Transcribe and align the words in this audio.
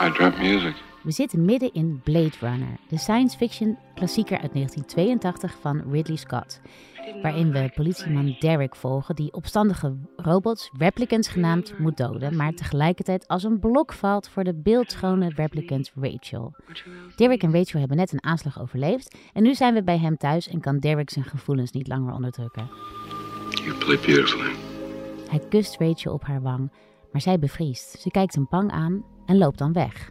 I 0.00 0.10
drop 0.10 0.38
music. 0.38 0.74
We 1.02 1.10
zitten 1.10 1.44
midden 1.44 1.72
in 1.72 2.00
Blade 2.04 2.32
Runner, 2.40 2.76
de 2.88 2.98
science 2.98 3.36
fiction 3.36 3.78
klassieker 3.94 4.38
uit 4.40 4.52
1982 4.52 5.56
van 5.60 5.82
Ridley 5.90 6.16
Scott. 6.16 6.60
Waarin 7.22 7.52
we 7.52 7.72
politieman 7.74 8.36
Derek 8.38 8.76
volgen 8.76 9.14
die 9.14 9.32
opstandige 9.32 9.96
robots, 10.16 10.70
replicants 10.76 11.28
genaamd, 11.28 11.78
moet 11.78 11.96
doden, 11.96 12.36
maar 12.36 12.52
tegelijkertijd 12.52 13.28
als 13.28 13.42
een 13.42 13.58
blok 13.58 13.92
valt 13.92 14.28
voor 14.28 14.44
de 14.44 14.54
beeldschone 14.54 15.28
replicant 15.34 15.92
Rachel. 15.94 16.54
Derek 17.16 17.42
en 17.42 17.52
Rachel 17.52 17.78
hebben 17.78 17.96
net 17.96 18.12
een 18.12 18.24
aanslag 18.24 18.60
overleefd 18.60 19.16
en 19.32 19.42
nu 19.42 19.54
zijn 19.54 19.74
we 19.74 19.82
bij 19.82 19.98
hem 19.98 20.16
thuis 20.16 20.48
en 20.48 20.60
kan 20.60 20.78
Derek 20.78 21.10
zijn 21.10 21.24
gevoelens 21.24 21.70
niet 21.70 21.88
langer 21.88 22.14
onderdrukken. 22.14 22.70
You 23.50 23.74
play 23.74 23.96
beautifully. 23.96 24.52
Hij 25.28 25.40
kust 25.48 25.76
Rachel 25.78 26.12
op 26.12 26.24
haar 26.24 26.42
wang, 26.42 26.72
maar 27.12 27.20
zij 27.20 27.38
bevriest. 27.38 28.00
Ze 28.00 28.10
kijkt 28.10 28.34
hem 28.34 28.46
bang 28.50 28.70
aan 28.70 29.04
en 29.28 29.38
loopt 29.38 29.58
dan 29.58 29.72
weg. 29.72 30.10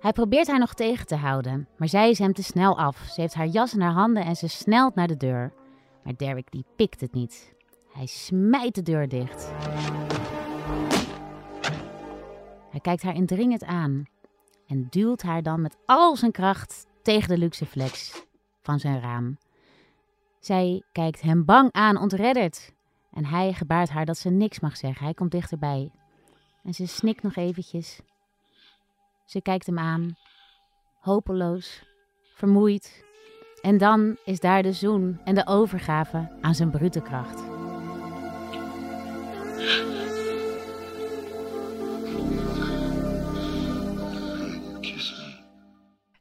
Hij 0.00 0.12
probeert 0.12 0.46
haar 0.46 0.58
nog 0.58 0.74
tegen 0.74 1.06
te 1.06 1.16
houden, 1.16 1.68
maar 1.76 1.88
zij 1.88 2.10
is 2.10 2.18
hem 2.18 2.32
te 2.32 2.42
snel 2.42 2.78
af. 2.78 2.96
Ze 3.12 3.20
heeft 3.20 3.34
haar 3.34 3.46
jas 3.46 3.74
in 3.74 3.80
haar 3.80 3.92
handen 3.92 4.24
en 4.24 4.36
ze 4.36 4.48
snelt 4.48 4.94
naar 4.94 5.06
de 5.06 5.16
deur. 5.16 5.52
Maar 6.04 6.16
Derek 6.16 6.50
die 6.50 6.64
pikt 6.76 7.00
het 7.00 7.12
niet. 7.12 7.54
Hij 7.92 8.06
smijt 8.06 8.74
de 8.74 8.82
deur 8.82 9.08
dicht. 9.08 9.52
Hij 12.70 12.80
kijkt 12.80 13.02
haar 13.02 13.14
indringend 13.14 13.64
aan 13.64 14.04
en 14.66 14.86
duwt 14.90 15.22
haar 15.22 15.42
dan 15.42 15.60
met 15.60 15.76
al 15.86 16.16
zijn 16.16 16.32
kracht 16.32 16.86
tegen 17.02 17.28
de 17.28 17.38
luxe 17.38 17.66
flex 17.66 18.24
van 18.62 18.78
zijn 18.78 19.00
raam. 19.00 19.38
Zij 20.40 20.82
kijkt 20.92 21.20
hem 21.20 21.44
bang 21.44 21.72
aan, 21.72 21.96
ontredderd. 21.96 22.72
En 23.12 23.24
hij 23.24 23.52
gebaart 23.52 23.88
haar 23.88 24.04
dat 24.06 24.18
ze 24.18 24.30
niks 24.30 24.60
mag 24.60 24.76
zeggen. 24.76 25.04
Hij 25.04 25.14
komt 25.14 25.30
dichterbij. 25.30 25.90
En 26.62 26.74
ze 26.74 26.86
snikt 26.86 27.22
nog 27.22 27.36
eventjes. 27.36 28.00
Ze 29.24 29.42
kijkt 29.42 29.66
hem 29.66 29.78
aan, 29.78 30.16
hopeloos, 31.00 31.84
vermoeid. 32.34 33.04
En 33.62 33.78
dan 33.78 34.16
is 34.24 34.40
daar 34.40 34.62
de 34.62 34.72
zoen 34.72 35.20
en 35.24 35.34
de 35.34 35.46
overgave 35.46 36.38
aan 36.40 36.54
zijn 36.54 36.70
brute 36.70 37.00
kracht. 37.00 37.42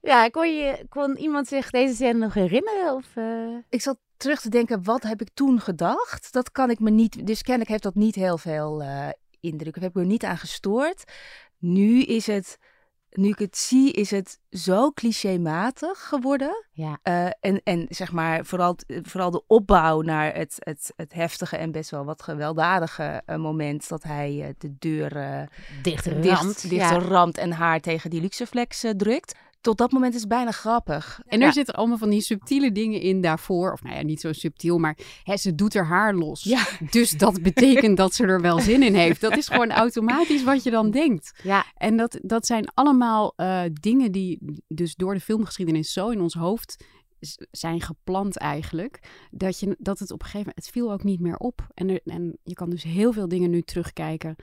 Ja, 0.02 0.28
kon, 0.30 0.56
je, 0.56 0.86
kon 0.90 1.18
iemand 1.18 1.48
zich 1.48 1.70
deze 1.70 1.94
scène 1.94 2.20
nog 2.20 2.34
herinneren? 2.34 2.94
Of, 2.94 3.16
eh? 3.16 3.58
Ik 3.70 3.82
zat 3.82 3.98
terug 4.20 4.42
te 4.42 4.50
denken, 4.50 4.84
wat 4.84 5.04
heb 5.04 5.22
ik 5.22 5.30
toen 5.34 5.60
gedacht? 5.60 6.34
Dat 6.34 6.52
kan 6.52 6.70
ik 6.70 6.80
me 6.80 6.90
niet, 6.90 7.28
dus 7.28 7.42
kennelijk 7.42 7.70
heeft 7.70 7.84
dat 7.84 7.96
niet 7.96 8.16
heel 8.16 8.38
veel 8.38 8.84
eh, 8.84 9.08
indruk. 9.40 9.76
Ik 9.76 9.82
heb 9.82 9.94
me 9.94 10.02
er 10.02 10.08
niet 10.08 10.24
aan 10.24 10.38
gestoord. 10.38 11.04
Nu 11.58 12.02
is 12.02 12.28
het, 12.28 12.58
nu 13.10 13.30
ik 13.30 13.40
het 13.40 13.58
zie, 13.58 13.92
is 13.92 14.12
het 14.12 14.40
zo 14.50 14.92
clichématig 14.92 16.08
geworden. 16.08 16.66
Ja, 16.72 17.00
Eh, 17.04 17.26
en, 17.40 17.62
en 17.64 17.86
zeg 17.90 18.12
maar, 18.12 18.46
vooral, 18.46 18.76
vooral 18.88 19.32
de 19.32 19.44
opbouw 19.48 20.02
naar 20.02 20.34
het, 20.36 20.56
het, 20.60 20.94
het 20.96 21.14
heftige 21.14 21.58
en 21.58 21.72
best 21.72 21.90
wel 21.90 22.06
wat 22.06 22.24
gewelddadige 22.24 23.22
eh, 23.26 23.36
moment 23.36 23.90
dat 23.90 24.04
hij 24.04 24.56
de 24.58 24.78
deur 24.80 25.48
dicht, 25.82 26.06
ramt. 26.06 26.70
dicht 26.70 26.90
ja. 26.90 27.00
ramt 27.00 27.38
en 27.38 27.52
haar 27.52 27.80
tegen 27.80 28.10
die 28.10 28.22
luxeflex 28.22 28.84
eh, 28.84 28.92
drukt. 28.92 29.36
Tot 29.62 29.78
dat 29.78 29.92
moment 29.92 30.14
is 30.14 30.20
het 30.20 30.30
bijna 30.30 30.52
grappig. 30.52 31.20
En 31.26 31.40
er 31.40 31.46
Ja. 31.48 31.52
zitten 31.54 31.74
allemaal 31.74 31.98
van 31.98 32.10
die 32.10 32.22
subtiele 32.22 32.72
dingen 32.72 33.02
in 33.02 33.22
daarvoor. 33.22 33.72
Of 33.72 33.84
nou 33.84 33.96
ja, 33.96 34.02
niet 34.04 34.22
zo 34.22 34.34
subtiel, 34.34 34.78
maar 34.78 34.98
hè, 35.24 35.38
ze 35.38 35.56
doet 35.56 35.74
haar 35.74 35.86
haar 35.86 36.16
los. 36.16 36.44
Ja. 36.44 36.68
Dus 36.92 37.12
dat 37.12 37.42
betekent 37.50 37.98
dat 37.98 38.14
ze 38.14 38.26
er 38.26 38.42
wel 38.42 38.60
zin 38.60 38.84
in 38.84 38.96
heeft. 38.96 39.22
Dat 39.22 39.38
is 39.38 39.48
gewoon 39.48 39.72
automatisch 39.72 40.44
wat 40.44 40.64
je 40.64 40.72
dan 40.72 40.92
denkt. 40.92 41.40
Ja, 41.44 41.66
En 41.76 41.98
dat, 41.98 42.20
dat 42.22 42.46
zijn 42.46 42.68
allemaal 42.74 43.34
eh, 43.36 43.62
dingen 43.74 44.12
die 44.12 44.40
dus 44.68 44.96
door 44.96 45.14
de 45.14 45.20
filmgeschiedenis 45.20 45.94
zo 45.94 46.10
in 46.10 46.22
ons 46.22 46.34
hoofd 46.34 46.84
zijn 47.52 47.82
geplant 47.82 48.38
eigenlijk. 48.38 49.00
Dat, 49.32 49.60
je, 49.60 49.76
dat 49.80 50.00
het 50.00 50.12
op 50.12 50.20
een 50.20 50.26
gegeven 50.26 50.48
moment, 50.48 50.66
het 50.66 50.74
viel 50.74 50.92
ook 50.92 51.04
niet 51.04 51.20
meer 51.20 51.38
op. 51.38 51.68
En, 51.74 51.90
er, 51.90 52.00
en 52.06 52.38
je 52.44 52.54
kan 52.54 52.70
dus 52.70 52.84
heel 52.84 53.14
veel 53.14 53.28
dingen 53.28 53.50
nu 53.50 53.62
terugkijken. 53.62 54.36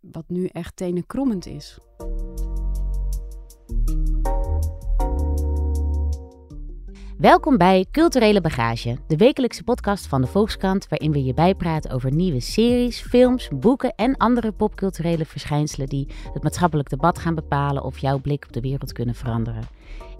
Wat 0.00 0.24
nu 0.28 0.46
echt 0.46 0.76
tenenkrommend 0.76 1.46
is. 1.46 1.78
Welkom 7.18 7.56
bij 7.56 7.86
Culturele 7.90 8.40
Bagage, 8.40 8.98
de 9.06 9.16
wekelijkse 9.16 9.64
podcast 9.64 10.06
van 10.06 10.20
de 10.20 10.26
Volkskrant, 10.26 10.88
waarin 10.88 11.12
we 11.12 11.24
je 11.24 11.34
bijpraten 11.34 11.90
over 11.90 12.12
nieuwe 12.12 12.40
series, 12.40 13.00
films, 13.00 13.48
boeken 13.52 13.94
en 13.94 14.16
andere 14.16 14.52
popculturele 14.52 15.24
verschijnselen 15.24 15.88
die 15.88 16.08
het 16.32 16.42
maatschappelijk 16.42 16.88
debat 16.88 17.18
gaan 17.18 17.34
bepalen 17.34 17.82
of 17.84 17.98
jouw 17.98 18.18
blik 18.18 18.44
op 18.44 18.52
de 18.52 18.60
wereld 18.60 18.92
kunnen 18.92 19.14
veranderen. 19.14 19.62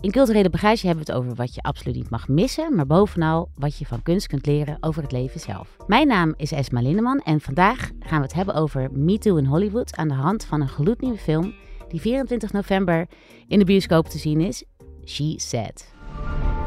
In 0.01 0.11
Culturele 0.11 0.51
Bagage 0.51 0.87
hebben 0.87 1.05
we 1.05 1.13
het 1.13 1.21
over 1.21 1.35
wat 1.37 1.55
je 1.55 1.63
absoluut 1.63 1.95
niet 1.95 2.11
mag 2.11 2.29
missen, 2.29 2.75
maar 2.75 2.87
bovenal 2.87 3.51
wat 3.55 3.79
je 3.79 3.87
van 3.87 4.03
kunst 4.03 4.27
kunt 4.27 4.47
leren 4.47 4.77
over 4.81 5.03
het 5.03 5.13
leven 5.13 5.41
zelf. 5.41 5.77
Mijn 5.87 6.07
naam 6.07 6.35
is 6.37 6.53
Esma 6.53 6.81
Lindeman 6.81 7.19
en 7.19 7.41
vandaag 7.41 7.91
gaan 8.01 8.19
we 8.19 8.25
het 8.25 8.35
hebben 8.35 8.55
over 8.55 8.93
Me 8.93 9.19
Too 9.19 9.37
in 9.37 9.47
Hollywood 9.47 9.97
aan 9.97 10.09
de 10.09 10.15
hand 10.15 10.45
van 10.45 10.61
een 10.61 10.69
gloednieuwe 10.69 11.19
film 11.19 11.55
die 11.89 12.01
24 12.01 12.53
november 12.53 13.09
in 13.47 13.59
de 13.59 13.65
bioscoop 13.65 14.09
te 14.09 14.19
zien 14.19 14.41
is, 14.41 14.65
She 15.05 15.35
Said. 15.37 15.93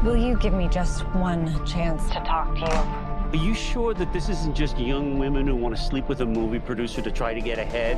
Will 0.04 0.16
you 0.16 0.38
give 0.38 0.54
me 0.54 0.68
just 0.68 1.02
one 1.16 1.66
chance 1.66 2.04
to 2.10 2.20
talk 2.20 2.54
to 2.54 2.62
you? 2.62 3.40
Are 3.40 3.44
you 3.44 3.56
sure 3.56 3.96
that 3.96 4.14
this 4.14 4.30
isn't 4.30 4.56
just 4.56 4.78
young 4.78 5.18
women 5.18 5.48
who 5.48 5.56
want 5.56 5.76
to 5.76 5.82
sleep 5.82 6.08
with 6.08 6.22
a 6.22 6.26
movie 6.26 6.60
producer 6.60 7.02
to 7.02 7.12
try 7.12 7.34
to 7.34 7.42
get 7.42 7.58
ahead? 7.58 7.98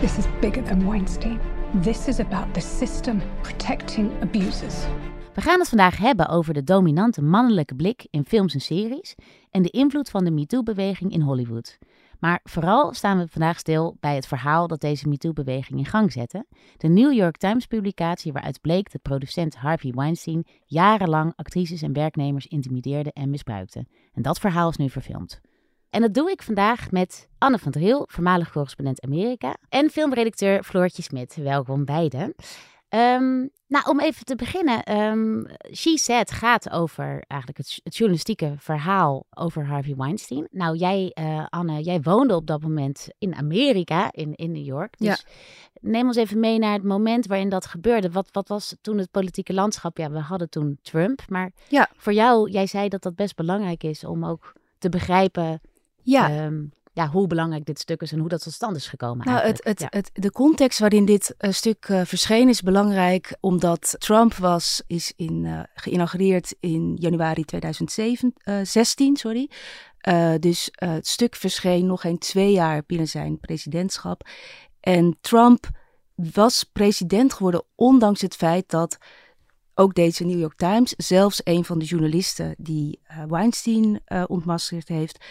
This 0.00 0.18
is 0.18 0.26
bigger 0.40 0.60
than 0.60 0.84
Weinstein. 0.86 1.40
This 1.82 2.08
is 2.08 2.20
about 2.20 2.54
the 2.54 2.60
system 2.60 3.22
protecting 3.42 4.10
abusers. 4.22 4.86
We 5.34 5.40
gaan 5.40 5.58
het 5.58 5.68
vandaag 5.68 5.96
hebben 5.96 6.28
over 6.28 6.54
de 6.54 6.64
dominante 6.64 7.22
mannelijke 7.22 7.74
blik 7.74 8.06
in 8.10 8.24
films 8.24 8.54
en 8.54 8.60
series 8.60 9.14
en 9.50 9.62
de 9.62 9.70
invloed 9.70 10.10
van 10.10 10.24
de 10.24 10.30
MeToo-beweging 10.30 11.12
in 11.12 11.20
Hollywood. 11.20 11.78
Maar 12.22 12.40
vooral 12.44 12.92
staan 12.92 13.18
we 13.18 13.28
vandaag 13.28 13.58
stil 13.58 13.96
bij 14.00 14.14
het 14.14 14.26
verhaal 14.26 14.66
dat 14.66 14.80
deze 14.80 15.08
MeToo-beweging 15.08 15.78
in 15.78 15.84
gang 15.84 16.12
zette. 16.12 16.46
De 16.76 16.88
New 16.88 17.12
York 17.12 17.36
Times-publicatie 17.36 18.32
waaruit 18.32 18.60
bleek 18.60 18.92
dat 18.92 19.02
producent 19.02 19.56
Harvey 19.56 19.92
Weinstein 19.94 20.46
jarenlang 20.66 21.32
actrices 21.36 21.82
en 21.82 21.92
werknemers 21.92 22.46
intimideerde 22.46 23.12
en 23.12 23.30
misbruikte. 23.30 23.86
En 24.12 24.22
dat 24.22 24.38
verhaal 24.38 24.68
is 24.68 24.76
nu 24.76 24.90
verfilmd. 24.90 25.40
En 25.90 26.00
dat 26.00 26.14
doe 26.14 26.30
ik 26.30 26.42
vandaag 26.42 26.90
met 26.90 27.28
Anne 27.38 27.58
van 27.58 27.72
Driel, 27.72 28.08
voormalig 28.10 28.52
correspondent 28.52 29.02
Amerika, 29.02 29.56
en 29.68 29.90
filmredacteur 29.90 30.62
Floortje 30.62 31.02
Smit. 31.02 31.34
Welkom 31.34 31.84
beiden. 31.84 32.34
Ehm, 32.92 33.46
nou, 33.66 33.88
om 33.88 34.00
even 34.00 34.24
te 34.24 34.36
beginnen. 34.36 34.82
ehm 34.82 35.44
She 35.74 35.98
Said 35.98 36.30
gaat 36.30 36.70
over 36.70 37.24
eigenlijk 37.26 37.58
het, 37.58 37.80
het 37.84 37.96
journalistieke 37.96 38.54
verhaal 38.58 39.26
over 39.30 39.66
Harvey 39.66 39.94
Weinstein. 39.96 40.48
Nou, 40.50 40.76
jij, 40.76 41.10
eh, 41.14 41.46
Anne, 41.48 41.82
jij 41.82 42.00
woonde 42.02 42.34
op 42.34 42.46
dat 42.46 42.62
moment 42.62 43.08
in 43.18 43.34
Amerika, 43.34 44.12
in, 44.12 44.34
in 44.34 44.52
New 44.52 44.64
York. 44.64 44.98
Dus 44.98 45.26
neem 45.80 46.06
ons 46.06 46.16
even 46.16 46.40
mee 46.40 46.58
naar 46.58 46.72
het 46.72 46.82
moment 46.84 47.26
waarin 47.26 47.48
dat 47.48 47.66
gebeurde. 47.66 48.10
Wat, 48.10 48.28
wat 48.32 48.48
was 48.48 48.76
toen 48.80 48.98
het 48.98 49.10
politieke 49.10 49.52
landschap? 49.54 49.96
Ja, 49.96 50.10
we 50.10 50.18
hadden 50.18 50.48
toen 50.50 50.78
Trump. 50.82 51.22
Maar 51.28 51.52
Ja. 51.68 51.88
voor 51.96 52.12
jou, 52.12 52.50
jij 52.50 52.66
zei 52.66 52.88
dat 52.88 53.02
dat 53.02 53.14
best 53.14 53.36
belangrijk 53.36 53.82
is 53.84 54.04
om 54.04 54.24
ook 54.24 54.52
te 54.78 54.88
begrijpen 54.88 55.60
Ja, 56.02 56.28
ehm, 56.30 56.64
ja, 56.94 57.08
hoe 57.08 57.26
belangrijk 57.26 57.64
dit 57.64 57.78
stuk 57.78 58.00
is 58.00 58.12
en 58.12 58.18
hoe 58.18 58.28
dat 58.28 58.42
tot 58.42 58.52
stand 58.52 58.76
is 58.76 58.86
gekomen. 58.86 59.26
Nou, 59.26 59.46
het, 59.46 59.64
het, 59.64 59.80
Ja. 59.80 59.86
het, 59.90 60.10
de 60.12 60.30
context 60.30 60.78
waarin 60.78 61.04
dit 61.04 61.34
eh, 61.38 61.52
stuk 61.52 61.84
eh, 61.88 62.00
verscheen 62.04 62.48
is 62.48 62.62
belangrijk, 62.62 63.36
omdat 63.40 63.94
Trump 63.98 64.34
was, 64.34 64.82
is 64.86 65.12
in, 65.16 65.44
eh, 65.44 65.60
geïnaugureerd 65.74 66.54
in 66.60 66.96
januari 67.00 67.44
2016. 67.44 69.16
sorry. 69.16 69.50
Dus 70.40 70.68
het 70.72 71.06
stuk 71.06 71.36
verscheen 71.36 71.86
nog 71.86 72.00
geen 72.00 72.18
twee 72.18 72.52
jaar 72.52 72.82
binnen 72.86 73.08
zijn 73.08 73.38
presidentschap. 73.38 74.28
En 74.80 75.16
Trump 75.20 75.70
was 76.14 76.64
president 76.64 77.32
geworden 77.32 77.64
ondanks 77.74 78.20
het 78.20 78.36
feit 78.36 78.70
dat 78.70 78.98
ook 79.74 79.94
deze 79.94 80.24
New 80.24 80.38
York 80.38 80.56
Times, 80.56 80.94
zelfs 80.96 81.40
een 81.44 81.64
van 81.64 81.78
de 81.78 81.84
journalisten 81.84 82.54
die 82.58 83.00
Weinstein 83.28 84.02
ontmaskerd 84.26 84.88
heeft, 84.88 85.24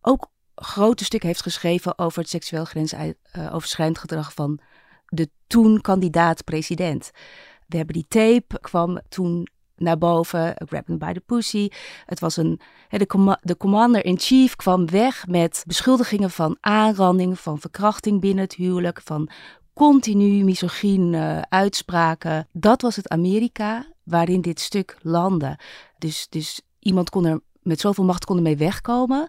ook 0.00 0.30
grote 0.60 1.04
stuk 1.04 1.22
heeft 1.22 1.42
geschreven 1.42 1.98
over 1.98 2.20
het 2.20 2.30
seksueel 2.30 2.64
grensoverschrijdend 2.64 3.98
gedrag 3.98 4.32
van 4.32 4.60
de 5.06 5.30
toen 5.46 5.80
kandidaat-president. 5.80 7.10
We 7.66 7.76
hebben 7.76 7.94
die 7.94 8.06
tape, 8.08 8.60
kwam 8.60 9.00
toen 9.08 9.48
naar 9.76 9.98
boven, 9.98 10.54
Grab 10.66 10.86
Them 10.86 10.98
by 10.98 11.12
the 11.12 11.20
Pussy. 11.20 11.68
Het 12.06 12.20
was 12.20 12.36
een, 12.36 12.60
de, 12.88 13.38
de 13.40 13.56
commander-in-chief 13.56 14.56
kwam 14.56 14.90
weg 14.90 15.26
met 15.26 15.62
beschuldigingen 15.66 16.30
van 16.30 16.56
aanranding, 16.60 17.38
van 17.38 17.60
verkrachting 17.60 18.20
binnen 18.20 18.44
het 18.44 18.54
huwelijk, 18.54 19.00
van 19.04 19.28
continu 19.74 20.44
misogyne 20.44 21.46
uitspraken. 21.48 22.48
Dat 22.52 22.82
was 22.82 22.96
het 22.96 23.08
Amerika 23.08 23.86
waarin 24.02 24.40
dit 24.40 24.60
stuk 24.60 24.96
landde. 25.02 25.58
Dus, 25.98 26.26
dus 26.28 26.60
iemand 26.78 27.10
kon 27.10 27.24
er 27.24 27.40
met 27.62 27.80
zoveel 27.80 28.04
macht 28.04 28.24
konden 28.24 28.44
mee 28.44 28.56
wegkomen. 28.56 29.28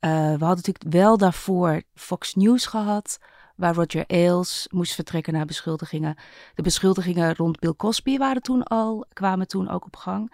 Eh, 0.00 0.10
we 0.10 0.44
hadden 0.44 0.48
natuurlijk 0.48 0.84
wel 0.94 1.16
daarvoor 1.16 1.82
Fox 1.94 2.34
News 2.34 2.66
gehad, 2.66 3.18
waar 3.56 3.74
Roger 3.74 4.04
Ailes 4.06 4.66
moest 4.70 4.94
vertrekken 4.94 5.32
na 5.32 5.44
beschuldigingen. 5.44 6.16
De 6.54 6.62
beschuldigingen 6.62 7.34
rond 7.34 7.58
Bill 7.58 7.74
Cosby 7.76 8.18
waren 8.18 8.42
toen 8.42 8.62
al, 8.62 9.06
kwamen 9.12 9.48
toen 9.48 9.68
ook 9.68 9.84
op 9.84 9.96
gang. 9.96 10.32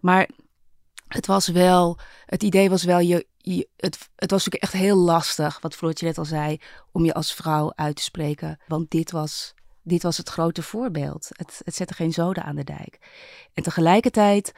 Maar 0.00 0.28
het 1.08 1.26
was 1.26 1.48
wel, 1.48 1.98
het 2.26 2.42
idee 2.42 2.70
was 2.70 2.84
wel, 2.84 2.98
je, 2.98 3.26
het, 3.76 4.08
het 4.16 4.30
was 4.30 4.44
natuurlijk 4.44 4.62
echt 4.62 4.82
heel 4.82 4.96
lastig, 4.96 5.60
wat 5.60 5.74
Floortje 5.74 6.06
net 6.06 6.18
al 6.18 6.24
zei, 6.24 6.60
om 6.92 7.04
je 7.04 7.14
als 7.14 7.34
vrouw 7.34 7.72
uit 7.74 7.96
te 7.96 8.02
spreken. 8.02 8.60
Want 8.66 8.90
dit 8.90 9.10
was, 9.10 9.54
dit 9.82 10.02
was 10.02 10.16
het 10.16 10.28
grote 10.28 10.62
voorbeeld. 10.62 11.28
Het, 11.32 11.60
het 11.64 11.74
zette 11.74 11.94
geen 11.94 12.12
zoden 12.12 12.44
aan 12.44 12.56
de 12.56 12.64
dijk. 12.64 12.98
En 13.54 13.62
tegelijkertijd 13.62 14.52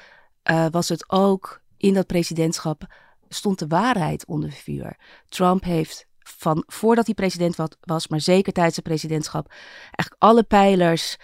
uh, 0.50 0.66
was 0.70 0.88
het 0.88 1.10
ook 1.10 1.60
in 1.76 1.94
dat 1.94 2.06
presidentschap 2.06 2.86
stond 3.28 3.58
de 3.58 3.66
waarheid 3.66 4.26
onder 4.26 4.50
vuur. 4.50 4.96
Trump 5.28 5.64
heeft 5.64 6.06
van 6.18 6.64
voordat 6.66 7.06
hij 7.06 7.14
president 7.14 7.56
was, 7.80 8.08
maar 8.08 8.20
zeker 8.20 8.52
tijdens 8.52 8.74
zijn 8.74 8.86
presidentschap, 8.86 9.50
eigenlijk 9.80 10.16
alle 10.18 10.42
pijlers 10.42 11.16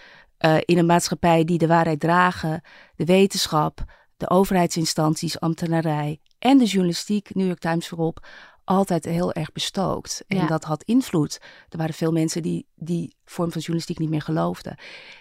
uh, 0.45 0.57
in 0.65 0.77
een 0.77 0.85
maatschappij 0.85 1.43
die 1.43 1.57
de 1.57 1.67
waarheid 1.67 1.99
dragen, 1.99 2.61
de 2.95 3.05
wetenschap, 3.05 3.83
de 4.17 4.29
overheidsinstanties, 4.29 5.39
ambtenarij 5.39 6.19
en 6.39 6.57
de 6.57 6.65
journalistiek, 6.65 7.35
New 7.35 7.45
York 7.47 7.59
Times 7.59 7.87
voorop, 7.87 8.27
altijd 8.63 9.05
heel 9.05 9.33
erg 9.33 9.51
bestookt. 9.51 10.23
En 10.27 10.37
Ja. 10.37 10.47
dat 10.47 10.63
had 10.63 10.83
invloed. 10.83 11.39
Er 11.69 11.77
waren 11.77 11.93
veel 11.93 12.11
mensen 12.11 12.41
die 12.41 12.67
die 12.75 13.15
vorm 13.25 13.51
van 13.51 13.59
journalistiek 13.61 13.99
niet 13.99 14.09
meer 14.09 14.21
geloofden. 14.21 14.77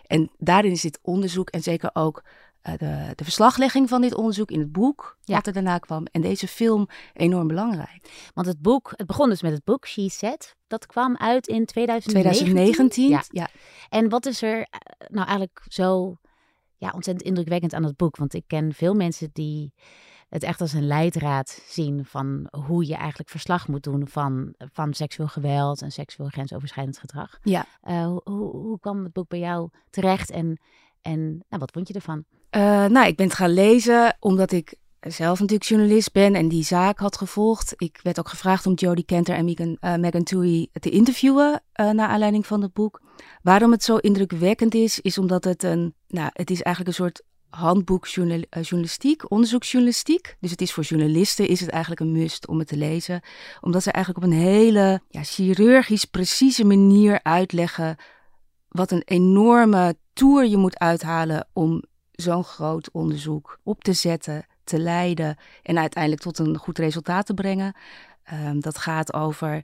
En 0.06 0.30
daarin 0.38 0.70
is 0.70 0.80
dit 0.80 0.98
onderzoek 1.02 1.50
en 1.50 1.62
zeker 1.62 1.90
ook 1.92 2.22
eh, 2.24 2.32
de, 2.62 3.12
de 3.14 3.24
verslaglegging 3.24 3.88
van 3.88 4.00
dit 4.00 4.14
onderzoek 4.14 4.50
in 4.50 4.58
het 4.60 4.72
boek, 4.72 5.16
Ja. 5.22 5.34
wat 5.34 5.46
er 5.46 5.52
daarna 5.52 5.78
kwam, 5.78 6.04
en 6.12 6.20
deze 6.20 6.48
film 6.48 6.88
enorm 7.12 7.46
belangrijk. 7.46 8.30
Want 8.34 8.46
het 8.46 8.60
boek, 8.60 8.92
het 8.96 9.06
begon 9.06 9.28
dus 9.28 9.42
met 9.42 9.52
het 9.52 9.64
boek 9.64 9.86
She 9.86 10.08
Said. 10.08 10.56
Dat 10.66 10.86
kwam 10.86 11.16
uit 11.16 11.46
in 11.46 11.64
2019. 11.66 12.42
2019, 12.44 13.08
Ja. 13.08 13.22
ja. 13.28 13.48
En 13.88 14.08
wat 14.08 14.26
is 14.26 14.42
er 14.42 14.58
eh, 14.60 14.66
nou 15.08 15.26
eigenlijk 15.26 15.62
zo 15.68 16.16
ja, 16.76 16.90
ontzettend 16.94 17.26
indrukwekkend 17.28 17.74
aan 17.74 17.84
het 17.84 17.96
boek? 17.96 18.16
Want 18.16 18.34
ik 18.34 18.44
ken 18.46 18.72
veel 18.74 18.94
mensen 18.94 19.30
die 19.32 19.72
het 20.28 20.42
echt 20.42 20.60
als 20.60 20.72
een 20.72 20.86
leidraad 20.86 21.62
zien 21.66 22.04
van 22.04 22.46
hoe 22.66 22.86
je 22.86 22.94
eigenlijk 22.94 23.30
verslag 23.30 23.68
moet 23.68 23.82
doen 23.82 24.08
van, 24.08 24.54
van 24.58 24.94
seksueel 24.94 25.28
geweld 25.28 25.82
en 25.82 25.92
seksueel 25.92 26.28
grensoverschrijdend 26.28 26.98
gedrag. 26.98 27.38
Ja. 27.42 27.66
Eh, 27.82 28.04
hoe, 28.04 28.20
hoe, 28.24 28.50
hoe 28.56 28.78
kwam 28.80 29.04
het 29.04 29.12
boek 29.12 29.28
bij 29.28 29.38
jou 29.38 29.68
terecht 29.90 30.30
en, 30.30 30.60
en 31.02 31.28
nou, 31.28 31.60
wat 31.60 31.70
vond 31.70 31.88
je 31.88 31.94
ervan? 31.94 32.24
Eh, 32.50 32.84
nou, 32.84 33.06
ik 33.06 33.16
ben 33.16 33.26
het 33.26 33.34
gaan 33.34 33.52
lezen 33.52 34.16
omdat 34.20 34.52
ik 34.52 34.78
zelf 35.00 35.40
natuurlijk 35.40 35.68
journalist 35.68 36.12
ben 36.12 36.34
en 36.34 36.48
die 36.48 36.64
zaak 36.64 36.98
had 36.98 37.16
gevolgd. 37.16 37.74
Ik 37.76 38.00
werd 38.02 38.18
ook 38.18 38.28
gevraagd 38.28 38.66
om 38.66 38.74
Jodie 38.74 39.04
Kenter 39.04 39.34
en 39.34 39.44
Megan, 39.44 39.76
eh, 39.80 39.94
Megan 39.94 40.24
te 40.24 40.90
interviewen 40.90 41.62
uh, 41.80 41.90
naar 41.90 42.08
aanleiding 42.08 42.46
van 42.46 42.62
het 42.62 42.72
boek. 42.72 43.02
Waarom 43.42 43.70
het 43.70 43.84
zo 43.84 43.96
indrukwekkend 43.96 44.74
is, 44.74 45.00
is 45.00 45.18
omdat 45.18 45.44
het 45.44 45.62
een, 45.62 45.94
nou, 46.08 46.30
het 46.32 46.50
is 46.50 46.62
eigenlijk 46.62 46.98
een 46.98 47.04
soort 47.04 47.22
handboek 47.48 48.06
journal, 48.06 48.38
uh, 48.38 48.62
journalistiek, 48.62 49.30
onderzoeksjournalistiek. 49.30 50.36
Dus 50.40 50.50
het 50.50 50.60
is 50.60 50.72
voor 50.72 50.84
journalisten 50.84 51.48
is 51.48 51.60
het 51.60 51.70
eigenlijk 51.70 52.00
een 52.00 52.12
must 52.12 52.46
om 52.46 52.58
het 52.58 52.68
te 52.68 52.76
lezen, 52.76 53.20
omdat 53.60 53.82
ze 53.82 53.92
eigenlijk 53.92 54.24
op 54.24 54.30
een 54.30 54.38
hele 54.38 55.00
ja, 55.08 55.22
chirurgisch 55.22 56.04
precieze 56.04 56.64
manier 56.64 57.20
uitleggen 57.22 57.96
wat 58.70 58.90
een 58.90 59.02
enorme 59.04 59.96
tour 60.12 60.46
je 60.46 60.56
moet 60.56 60.78
uithalen 60.78 61.46
om 61.52 61.82
zo'n 62.12 62.44
groot 62.44 62.90
onderzoek 62.90 63.58
op 63.62 63.84
te 63.84 63.92
zetten, 63.92 64.46
te 64.64 64.78
leiden 64.78 65.36
en 65.62 65.78
uiteindelijk 65.78 66.22
tot 66.22 66.38
een 66.38 66.56
goed 66.56 66.78
resultaat 66.78 67.26
te 67.26 67.34
brengen. 67.34 67.74
Um, 68.32 68.60
dat 68.60 68.78
gaat 68.78 69.14
over, 69.14 69.54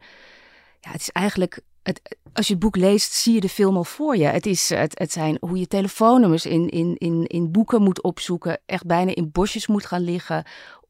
ja, 0.80 0.90
het 0.90 1.00
is 1.00 1.10
eigenlijk, 1.10 1.60
het, 1.82 2.16
als 2.32 2.46
je 2.46 2.52
het 2.52 2.62
boek 2.62 2.76
leest, 2.76 3.12
zie 3.12 3.34
je 3.34 3.40
de 3.40 3.48
film 3.48 3.76
al 3.76 3.84
voor 3.84 4.16
je. 4.16 4.24
Het, 4.24 4.46
is, 4.46 4.68
het, 4.68 4.98
het 4.98 5.12
zijn 5.12 5.36
hoe 5.40 5.58
je 5.58 5.66
telefoonnummers 5.66 6.46
in, 6.46 6.68
in, 6.68 6.96
in, 6.98 7.26
in 7.26 7.52
boeken 7.52 7.82
moet 7.82 8.02
opzoeken, 8.02 8.60
echt 8.66 8.86
bijna 8.86 9.14
in 9.14 9.30
bosjes 9.30 9.66
moet 9.66 9.86
gaan 9.86 10.02
liggen 10.02 10.44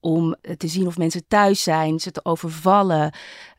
om 0.06 0.36
te 0.56 0.68
zien 0.68 0.86
of 0.86 0.98
mensen 0.98 1.26
thuis 1.28 1.62
zijn, 1.62 2.00
ze 2.00 2.10
te 2.10 2.24
overvallen. 2.24 3.14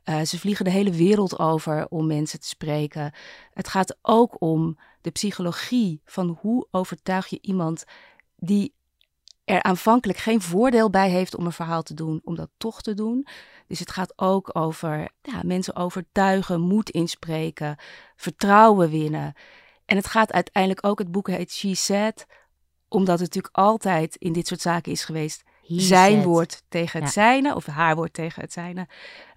Uh, 0.05 0.21
ze 0.21 0.39
vliegen 0.39 0.65
de 0.65 0.71
hele 0.71 0.91
wereld 0.91 1.39
over 1.39 1.87
om 1.89 2.07
mensen 2.07 2.39
te 2.39 2.47
spreken. 2.47 3.13
Het 3.53 3.67
gaat 3.67 3.97
ook 4.01 4.41
om 4.41 4.77
de 5.01 5.11
psychologie 5.11 6.01
van 6.05 6.37
hoe 6.41 6.67
overtuig 6.71 7.27
je 7.27 7.39
iemand 7.41 7.83
die 8.35 8.73
er 9.43 9.63
aanvankelijk 9.63 10.19
geen 10.19 10.41
voordeel 10.41 10.89
bij 10.89 11.09
heeft 11.09 11.35
om 11.35 11.45
een 11.45 11.51
verhaal 11.51 11.83
te 11.83 11.93
doen, 11.93 12.21
om 12.23 12.35
dat 12.35 12.49
toch 12.57 12.81
te 12.81 12.93
doen. 12.93 13.27
Dus 13.67 13.79
het 13.79 13.91
gaat 13.91 14.13
ook 14.15 14.49
over 14.57 15.09
ja, 15.21 15.41
mensen 15.43 15.75
overtuigen, 15.75 16.61
moed 16.61 16.89
inspreken, 16.89 17.77
vertrouwen 18.15 18.89
winnen. 18.89 19.33
En 19.85 19.95
het 19.95 20.07
gaat 20.07 20.31
uiteindelijk 20.31 20.85
ook, 20.85 20.99
het 20.99 21.11
boek 21.11 21.27
heet 21.27 21.51
She 21.51 21.75
Said, 21.75 22.25
omdat 22.87 23.19
het 23.19 23.33
natuurlijk 23.33 23.55
altijd 23.55 24.15
in 24.15 24.33
dit 24.33 24.47
soort 24.47 24.61
zaken 24.61 24.91
is 24.91 25.03
geweest. 25.03 25.43
He 25.67 25.79
zijn 25.79 26.23
woord 26.23 26.63
tegen 26.69 27.03
het 27.03 27.13
Ja. 27.13 27.21
zijne, 27.21 27.55
of 27.55 27.65
haar 27.65 27.95
woord 27.95 28.13
tegen 28.13 28.41
het 28.41 28.53
zijne. 28.53 28.87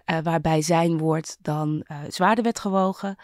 Uh, 0.05 0.17
waarbij 0.23 0.61
zijn 0.61 0.97
woord 0.97 1.37
dan 1.39 1.85
uh, 1.91 1.97
zwaarder 2.07 2.43
werd 2.43 2.59
gewogen. 2.59 3.15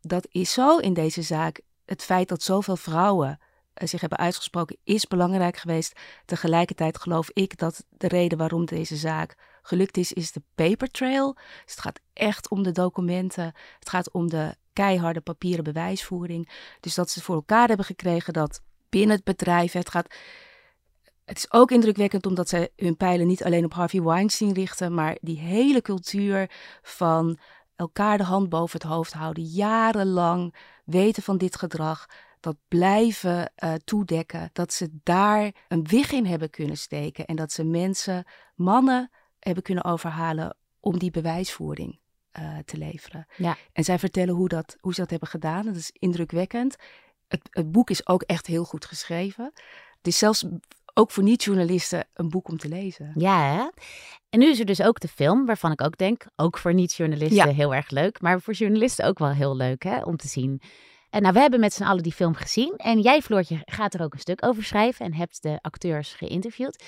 Dat 0.00 0.26
is 0.30 0.52
zo 0.52 0.76
in 0.78 0.94
deze 0.94 1.22
zaak. 1.22 1.60
Het 1.84 2.02
feit 2.02 2.28
dat 2.28 2.42
zoveel 2.42 2.76
vrouwen 2.76 3.38
uh, 3.38 3.88
zich 3.88 4.00
hebben 4.00 4.18
uitgesproken 4.18 4.76
is 4.84 5.06
belangrijk 5.06 5.56
geweest. 5.56 6.00
Tegelijkertijd 6.24 6.98
geloof 6.98 7.30
ik 7.30 7.58
dat 7.58 7.84
de 7.90 8.08
reden 8.08 8.38
waarom 8.38 8.64
deze 8.64 8.96
zaak 8.96 9.34
gelukt 9.62 9.96
is, 9.96 10.12
is 10.12 10.32
de 10.32 10.42
paper 10.54 10.90
trail. 10.90 11.34
Dus 11.34 11.74
het 11.74 11.80
gaat 11.80 12.00
echt 12.12 12.48
om 12.48 12.62
de 12.62 12.72
documenten. 12.72 13.54
Het 13.78 13.88
gaat 13.88 14.10
om 14.12 14.28
de 14.28 14.54
keiharde 14.72 15.20
papieren 15.20 15.64
bewijsvoering. 15.64 16.50
Dus 16.80 16.94
dat 16.94 17.10
ze 17.10 17.22
voor 17.22 17.34
elkaar 17.34 17.68
hebben 17.68 17.86
gekregen 17.86 18.32
dat 18.32 18.60
binnen 18.88 19.16
het 19.16 19.24
bedrijf 19.24 19.72
het 19.72 19.90
gaat. 19.90 20.14
Het 21.26 21.36
is 21.36 21.52
ook 21.52 21.70
indrukwekkend 21.70 22.26
omdat 22.26 22.48
ze 22.48 22.72
hun 22.76 22.96
pijlen 22.96 23.26
niet 23.26 23.44
alleen 23.44 23.64
op 23.64 23.74
Harvey 23.74 24.02
Weinstein 24.02 24.52
richten, 24.52 24.94
maar 24.94 25.18
die 25.20 25.38
hele 25.38 25.82
cultuur 25.82 26.50
van 26.82 27.38
elkaar 27.76 28.18
de 28.18 28.24
hand 28.24 28.48
boven 28.48 28.80
het 28.80 28.88
hoofd 28.90 29.12
houden, 29.12 29.44
jarenlang 29.44 30.54
weten 30.84 31.22
van 31.22 31.38
dit 31.38 31.56
gedrag, 31.56 32.06
dat 32.40 32.56
blijven 32.68 33.52
uh, 33.64 33.74
toedekken, 33.84 34.50
dat 34.52 34.72
ze 34.72 34.88
daar 35.02 35.52
een 35.68 35.86
wig 35.86 36.12
in 36.12 36.26
hebben 36.26 36.50
kunnen 36.50 36.76
steken 36.76 37.24
en 37.24 37.36
dat 37.36 37.52
ze 37.52 37.64
mensen, 37.64 38.24
mannen, 38.54 39.10
hebben 39.38 39.62
kunnen 39.62 39.84
overhalen 39.84 40.56
om 40.80 40.98
die 40.98 41.10
bewijsvoering 41.10 41.98
uh, 42.38 42.58
te 42.64 42.76
leveren. 42.76 43.26
Ja. 43.36 43.56
En 43.72 43.84
zij 43.84 43.98
vertellen 43.98 44.34
hoe, 44.34 44.48
dat, 44.48 44.76
hoe 44.80 44.94
ze 44.94 45.00
dat 45.00 45.10
hebben 45.10 45.28
gedaan. 45.28 45.64
Dat 45.64 45.76
is 45.76 45.90
indrukwekkend. 45.92 46.76
Het, 47.28 47.40
het 47.50 47.72
boek 47.72 47.90
is 47.90 48.06
ook 48.06 48.22
echt 48.22 48.46
heel 48.46 48.64
goed 48.64 48.84
geschreven. 48.84 49.44
Het 49.96 50.06
is 50.06 50.18
zelfs 50.18 50.46
ook 50.98 51.10
voor 51.10 51.22
niet-journalisten 51.22 52.08
een 52.14 52.28
boek 52.28 52.48
om 52.48 52.58
te 52.58 52.68
lezen. 52.68 53.12
Ja, 53.14 53.52
hè? 53.52 53.68
En 54.28 54.38
nu 54.38 54.50
is 54.50 54.58
er 54.58 54.66
dus 54.66 54.82
ook 54.82 55.00
de 55.00 55.08
film, 55.08 55.46
waarvan 55.46 55.72
ik 55.72 55.82
ook 55.82 55.96
denk, 55.96 56.26
ook 56.36 56.58
voor 56.58 56.74
niet-journalisten 56.74 57.48
Ja. 57.48 57.54
heel 57.54 57.74
erg 57.74 57.90
leuk, 57.90 58.20
maar 58.20 58.40
voor 58.40 58.54
journalisten 58.54 59.06
ook 59.06 59.18
wel 59.18 59.30
heel 59.30 59.56
leuk 59.56 59.82
hè, 59.82 60.02
om 60.02 60.16
te 60.16 60.28
zien. 60.28 60.60
En 61.10 61.22
nou, 61.22 61.34
we 61.34 61.40
hebben 61.40 61.60
met 61.60 61.72
z'n 61.72 61.82
allen 61.82 62.02
die 62.02 62.12
film 62.12 62.34
gezien 62.34 62.74
en 62.76 63.00
jij, 63.00 63.22
Floortje, 63.22 63.60
gaat 63.64 63.94
er 63.94 64.02
ook 64.02 64.12
een 64.12 64.18
stuk 64.20 64.46
over 64.46 64.64
schrijven 64.64 65.06
en 65.06 65.14
hebt 65.14 65.42
de 65.42 65.58
acteurs 65.60 66.14
geïnterviewd. 66.14 66.84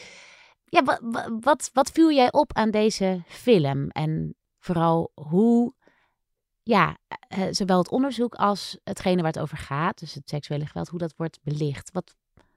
Ja, 0.65 0.83
wat, 0.85 1.00
wat, 1.41 1.71
wat 1.73 1.91
viel 1.91 2.12
jij 2.12 2.33
op 2.33 2.53
aan 2.53 2.71
deze 2.71 3.23
film 3.27 3.88
en 3.88 4.35
vooral 4.59 5.11
hoe, 5.15 5.75
ja, 6.62 6.97
eh, 7.29 7.43
zowel 7.50 7.79
het 7.79 7.91
onderzoek 7.91 8.35
als 8.35 8.79
hetgene 8.85 9.23
waar 9.23 9.33
het 9.33 9.41
over 9.41 9.57
gaat, 9.57 9.99
dus 9.99 10.15
het 10.15 10.29
seksuele 10.29 10.67
geweld, 10.67 10.88
hoe 10.88 10.99
dat 10.99 11.15
wordt 11.17 11.38
belicht. 11.43 11.91
Wat, 11.93 12.15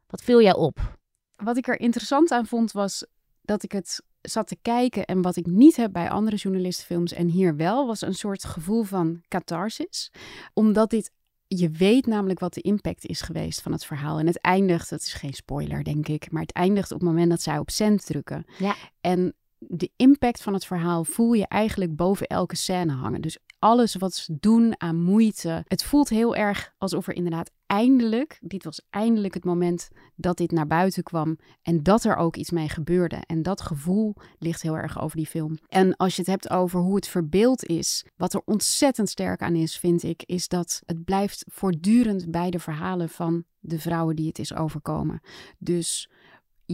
wat 0.07 0.21
viel 0.21 0.41
jij 0.41 0.55
op? 0.55 0.99
Wat 1.43 1.57
ik 1.57 1.67
er 1.67 1.79
interessant 1.79 2.31
aan 2.31 2.45
vond 2.45 2.71
was 2.71 3.05
dat 3.41 3.63
ik 3.63 3.71
het 3.71 4.01
zat 4.21 4.47
te 4.47 4.57
kijken 4.61 5.05
en 5.05 5.21
wat 5.21 5.35
ik 5.35 5.45
niet 5.45 5.75
heb 5.75 5.91
bij 5.91 6.09
andere 6.09 6.35
journalistenfilms 6.35 7.13
en 7.13 7.27
hier 7.27 7.55
wel, 7.55 7.87
was 7.87 8.01
een 8.01 8.13
soort 8.13 8.43
gevoel 8.43 8.83
van 8.83 9.21
catharsis. 9.27 10.11
Omdat 10.53 10.89
dit, 10.89 11.11
je 11.47 11.69
weet 11.69 12.05
namelijk 12.05 12.39
wat 12.39 12.53
de 12.53 12.61
impact 12.61 13.05
is 13.05 13.21
geweest 13.21 13.61
van 13.61 13.71
het 13.71 13.85
verhaal. 13.85 14.19
En 14.19 14.27
het 14.27 14.41
eindigt, 14.41 14.89
dat 14.89 15.01
is 15.01 15.13
geen 15.13 15.33
spoiler 15.33 15.83
denk 15.83 16.07
ik, 16.07 16.31
maar 16.31 16.41
het 16.41 16.53
eindigt 16.53 16.91
op 16.91 16.99
het 16.99 17.07
moment 17.09 17.29
dat 17.29 17.41
zij 17.41 17.57
op 17.57 17.69
cent 17.69 18.05
drukken. 18.05 18.45
Ja. 18.57 18.75
En 19.01 19.33
de 19.67 19.91
impact 19.95 20.41
van 20.41 20.53
het 20.53 20.65
verhaal 20.65 21.03
voel 21.03 21.33
je 21.33 21.47
eigenlijk 21.47 21.95
boven 21.95 22.27
elke 22.27 22.55
scène 22.55 22.91
hangen. 22.91 23.21
Dus 23.21 23.37
alles 23.59 23.95
wat 23.95 24.13
ze 24.13 24.37
doen 24.39 24.73
aan 24.77 25.01
moeite. 25.01 25.63
Het 25.67 25.83
voelt 25.83 26.09
heel 26.09 26.35
erg 26.35 26.73
alsof 26.77 27.07
er 27.07 27.15
inderdaad 27.15 27.51
eindelijk, 27.65 28.39
dit 28.41 28.63
was 28.63 28.81
eindelijk 28.89 29.33
het 29.33 29.43
moment 29.43 29.89
dat 30.15 30.37
dit 30.37 30.51
naar 30.51 30.67
buiten 30.67 31.03
kwam 31.03 31.37
en 31.61 31.83
dat 31.83 32.03
er 32.03 32.15
ook 32.15 32.35
iets 32.35 32.51
mee 32.51 32.69
gebeurde. 32.69 33.15
En 33.25 33.41
dat 33.41 33.61
gevoel 33.61 34.15
ligt 34.37 34.61
heel 34.61 34.77
erg 34.77 35.01
over 35.01 35.17
die 35.17 35.25
film. 35.25 35.57
En 35.67 35.95
als 35.95 36.15
je 36.15 36.21
het 36.21 36.29
hebt 36.29 36.49
over 36.49 36.79
hoe 36.79 36.95
het 36.95 37.07
verbeeld 37.07 37.65
is, 37.65 38.05
wat 38.15 38.33
er 38.33 38.41
ontzettend 38.45 39.09
sterk 39.09 39.41
aan 39.41 39.55
is, 39.55 39.77
vind 39.77 40.03
ik, 40.03 40.23
is 40.25 40.47
dat 40.47 40.81
het 40.85 41.03
blijft 41.03 41.45
voortdurend 41.47 42.31
bij 42.31 42.49
de 42.49 42.59
verhalen 42.59 43.09
van 43.09 43.43
de 43.59 43.79
vrouwen 43.79 44.15
die 44.15 44.27
het 44.27 44.39
is 44.39 44.55
overkomen. 44.55 45.21
Dus 45.57 46.09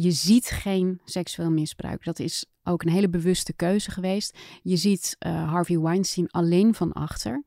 je 0.02 0.12
ziet 0.12 0.50
geen 0.50 1.02
seksueel 1.06 1.52
misbruik. 1.52 2.04
Dat 2.04 2.20
is 2.20 2.46
ook 2.64 2.84
een 2.84 2.92
hele 2.92 3.10
bewuste 3.10 3.54
keuze 3.54 3.92
geweest. 3.92 4.38
Je 4.62 4.76
ziet 4.76 5.16
uh, 5.20 5.50
Harvey 5.50 5.80
Weinstein 5.80 6.32
alleen 6.32 6.74
van 6.74 6.94
achter. 6.94 7.44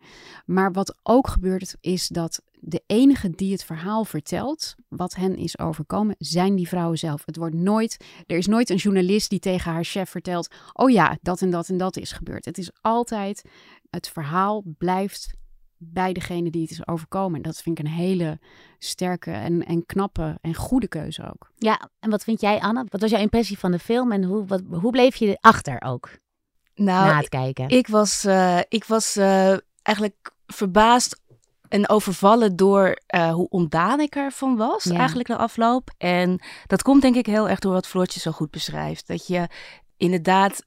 Maar 0.46 0.72
wat 0.72 0.98
ook 1.02 1.28
gebeurt 1.28 1.76
is 1.80 2.08
dat 2.08 2.42
de 2.60 2.82
enige 2.86 3.30
die 3.30 3.52
het 3.52 3.64
verhaal 3.64 4.04
vertelt, 4.04 4.74
wat 4.88 5.14
hen 5.14 5.36
is 5.36 5.58
overkomen, 5.58 6.14
zijn 6.18 6.54
die 6.54 6.68
vrouwen 6.68 6.98
zelf. 6.98 7.22
Het 7.26 7.36
wordt 7.36 7.54
nooit, 7.54 8.04
er 8.26 8.36
is 8.36 8.46
nooit 8.46 8.70
een 8.70 8.76
journalist 8.76 9.30
die 9.30 9.38
tegen 9.38 9.72
haar 9.72 9.84
chef 9.84 10.10
vertelt: 10.10 10.54
Oh 10.72 10.90
ja, 10.90 11.18
dat 11.22 11.40
en 11.42 11.50
dat 11.50 11.68
en 11.68 11.76
dat 11.76 11.96
is 11.96 12.12
gebeurd. 12.12 12.44
Het 12.44 12.58
is 12.58 12.70
altijd, 12.80 13.42
het 13.90 14.08
verhaal 14.08 14.62
blijft 14.78 15.38
bij 15.82 16.12
degene 16.12 16.50
die 16.50 16.62
het 16.62 16.70
is 16.70 16.86
overkomen. 16.86 17.36
En 17.36 17.42
dat 17.42 17.62
vind 17.62 17.78
ik 17.78 17.84
een 17.84 17.90
hele 17.90 18.38
sterke 18.78 19.30
en, 19.30 19.66
en 19.66 19.86
knappe 19.86 20.38
en 20.40 20.54
goede 20.54 20.88
keuze 20.88 21.30
ook. 21.30 21.50
Ja, 21.56 21.90
en 22.00 22.10
wat 22.10 22.24
vind 22.24 22.40
jij, 22.40 22.60
Anne? 22.60 22.84
Wat 22.88 23.00
was 23.00 23.10
jouw 23.10 23.20
impressie 23.20 23.58
van 23.58 23.70
de 23.70 23.78
film 23.78 24.12
en 24.12 24.24
hoe, 24.24 24.46
wat, 24.46 24.62
hoe 24.70 24.90
bleef 24.90 25.16
je 25.16 25.38
achter 25.40 25.82
ook? 25.82 26.18
Nou, 26.74 27.06
na 27.06 27.16
het 27.16 27.28
kijken. 27.28 27.64
Ik, 27.64 27.70
ik 27.70 27.86
was, 27.86 28.24
uh, 28.24 28.58
ik 28.68 28.84
was 28.84 29.16
uh, 29.16 29.56
eigenlijk 29.82 30.32
verbaasd 30.46 31.20
en 31.68 31.88
overvallen 31.88 32.56
door 32.56 32.98
uh, 33.14 33.32
hoe 33.32 33.48
ontdaan 33.48 34.00
ik 34.00 34.16
ervan 34.16 34.56
was, 34.56 34.84
ja. 34.84 34.96
eigenlijk 34.96 35.28
de 35.28 35.36
afloop. 35.36 35.90
En 35.98 36.40
dat 36.66 36.82
komt 36.82 37.02
denk 37.02 37.14
ik 37.16 37.26
heel 37.26 37.48
erg 37.48 37.58
door 37.58 37.72
wat 37.72 37.86
Floortje 37.86 38.20
zo 38.20 38.30
goed 38.30 38.50
beschrijft. 38.50 39.06
Dat 39.06 39.26
je 39.26 39.48
inderdaad 39.96 40.66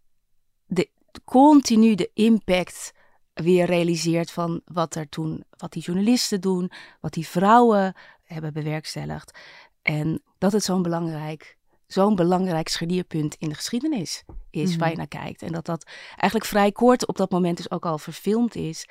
de, 0.66 0.90
continu 1.26 1.96
de 1.96 2.10
impact 2.14 2.94
weer 3.34 3.66
realiseert 3.66 4.32
van 4.32 4.62
wat 4.66 4.96
er 4.96 5.10
toen, 5.10 5.44
wat 5.58 5.72
die 5.72 5.82
journalisten 5.82 6.42
doen, 6.42 6.72
wat 7.02 7.14
die 7.14 7.28
vrouwen 7.28 7.96
hebben 8.24 8.54
bewerkstelligd. 8.54 9.40
En 9.82 10.22
dat 10.38 10.52
het 10.52 10.64
zo'n 10.64 10.82
belangrijk, 10.82 11.58
zo'n 11.88 12.16
belangrijk 12.16 12.68
scharnierpunt 12.68 13.36
in 13.36 13.50
de 13.50 13.56
geschiedenis 13.56 14.24
is 14.50 14.64
mm 14.64 14.70
-hmm. 14.70 14.80
waar 14.80 14.90
je 14.90 14.98
naar 14.98 15.08
kijkt. 15.08 15.42
En 15.42 15.52
dat 15.52 15.66
dat 15.66 15.92
eigenlijk 16.10 16.46
vrij 16.46 16.72
kort 16.72 17.08
op 17.08 17.18
dat 17.18 17.32
moment 17.32 17.58
dus 17.58 17.72
ook 17.72 17.86
al 17.86 17.98
verfilmd 17.98 18.56
is. 18.56 18.88